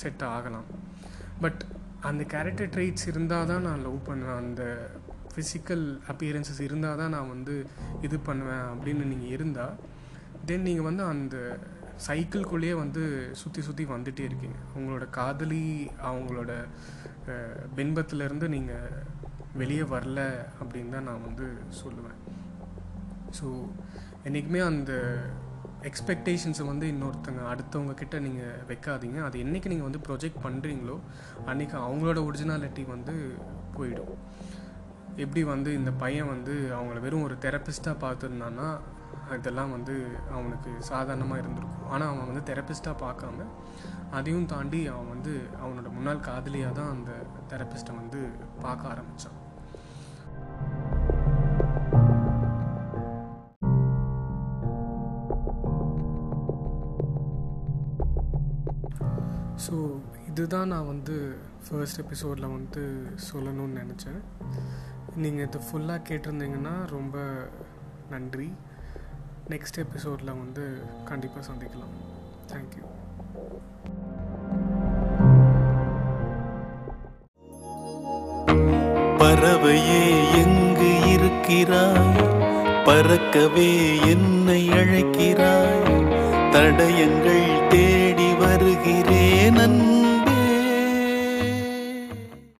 செட் 0.00 0.24
ஆகலாம். 0.34 0.68
பட் 1.42 1.62
அந்த 2.08 2.22
கேரக்டர் 2.32 2.72
ட்ரெய்ட்ஸ் 2.74 3.06
இருந்தால் 3.10 3.50
தான் 3.50 3.66
நான் 3.68 3.84
லவ் 3.86 4.00
பண்ணுவேன் 4.08 4.40
அந்த 4.42 4.62
ஃபிசிக்கல் 5.32 5.84
அப்பியரன்சஸ் 6.12 6.60
இருந்தால் 6.66 7.00
தான் 7.00 7.14
நான் 7.16 7.32
வந்து 7.34 7.54
இது 8.06 8.16
பண்ணுவேன் 8.28 8.66
அப்படின்னு 8.72 9.04
நீங்கள் 9.12 9.34
இருந்தால் 9.36 9.78
தென் 10.48 10.66
நீங்கள் 10.68 10.88
வந்து 10.88 11.04
அந்த 11.12 11.36
சைக்கிள்குள்ளேயே 12.06 12.74
வந்து 12.82 13.02
சுற்றி 13.40 13.60
சுற்றி 13.66 13.84
வந்துகிட்டே 13.92 14.24
இருக்கீங்க. 14.28 14.58
உங்களோட 14.76 15.04
காதலி 15.18 15.64
அவங்களோட 16.08 16.52
பின்பத்திலேருந்து 17.76 18.46
நீங்கள் 18.54 18.96
வெளியே 19.60 19.84
வரல 19.94 20.20
அப்படின்னு 20.60 20.94
தான் 20.96 21.08
நான் 21.10 21.26
வந்து 21.28 21.46
சொல்லுவேன். 21.80 22.18
ஸோ 23.38 23.46
என்றைக்குமே 24.26 24.60
அந்த 24.72 24.92
எக்ஸ்பெக்டேஷன்ஸை 25.88 26.64
வந்து 26.70 26.86
இன்னொருத்தங்க 26.92 27.40
அடுத்தவங்க 27.52 27.94
கிட்ட 28.00 28.18
நீங்கள் 28.26 28.60
வைக்காதீங்க. 28.70 29.18
அது 29.28 29.36
என்றைக்கு 29.44 29.72
நீங்கள் 29.72 29.88
வந்து 29.88 30.02
ப்ரொஜெக்ட் 30.08 30.44
பண்ணுறீங்களோ 30.46 30.96
அன்றைக்கி 31.50 31.76
அவங்களோட 31.86 32.18
ஒரிஜினாலிட்டி 32.28 32.84
வந்து 32.94 33.14
போயிடும். 33.76 34.14
எப்படி 35.22 35.42
வந்து 35.54 35.70
இந்த 35.80 35.90
பையன் 36.02 36.32
வந்து 36.34 36.54
அவங்கள 36.78 37.00
வெறும் 37.06 37.26
ஒரு 37.28 37.36
தெரப்பிஸ்ட்டாக 37.46 38.02
பார்த்துருந்தான்னா 38.04 38.68
இதெல்லாம் 39.36 39.74
வந்து 39.76 39.94
அவனுக்கு 40.36 40.70
சாதாரணமாக 40.90 41.42
இருந்திருக்கும். 41.42 41.86
ஆனால் 41.92 42.10
அவன் 42.12 42.28
வந்து 42.30 42.44
தெரப்பிஸ்ட்டாக 42.50 42.96
பார்க்காம 43.04 43.46
அதையும் 44.18 44.50
தாண்டி 44.52 44.80
அவன் 44.94 45.12
வந்து 45.14 45.32
அவனோட 45.62 45.88
முன்னாள் 45.94 46.26
காதலியாக 46.28 46.76
தான் 46.80 46.92
அந்த 46.96 47.12
தெரப்பிஸ்ட்டை 47.52 47.94
வந்து 48.00 48.20
பார்க்க 48.64 48.92
ஆரம்பித்தான் 48.92 49.38
ஸோ 59.56 60.00
இதுதான் 60.28 60.68
நான் 60.68 60.86
வந்து 60.86 61.36
ஃபர்ஸ்ட் 61.68 62.00
எபிசோடில் 62.00 62.54
வந்து 62.56 63.06
சொல்லணும்னு 63.28 63.80
நினச்சேன். 63.82 64.20
நீங்கள் 65.16 65.46
இது 65.46 65.58
ஃபுல்லாக 65.66 66.06
கேட்டிருந்தீங்கன்னா 66.08 66.74
ரொம்ப 66.86 67.18
நன்றி. 68.10 68.52
நெக்ஸ்ட் 69.48 69.78
எபிசோடில் 69.84 70.38
வந்து 70.42 70.82
கண்டிப்பாக 71.04 71.46
சந்திக்கலாம். 71.50 71.94
தேங்க்யூ 72.52 72.84
இருக்கிறாய்? 81.14 82.16
பறக்கவே 82.86 83.70
என்னை 84.12 84.68
அழைக்கிறாய்? 84.68 86.02
தடயங்கள் 86.54 87.46
தே 87.72 87.84
ಕಿರೇನನ್ನು 88.84 90.03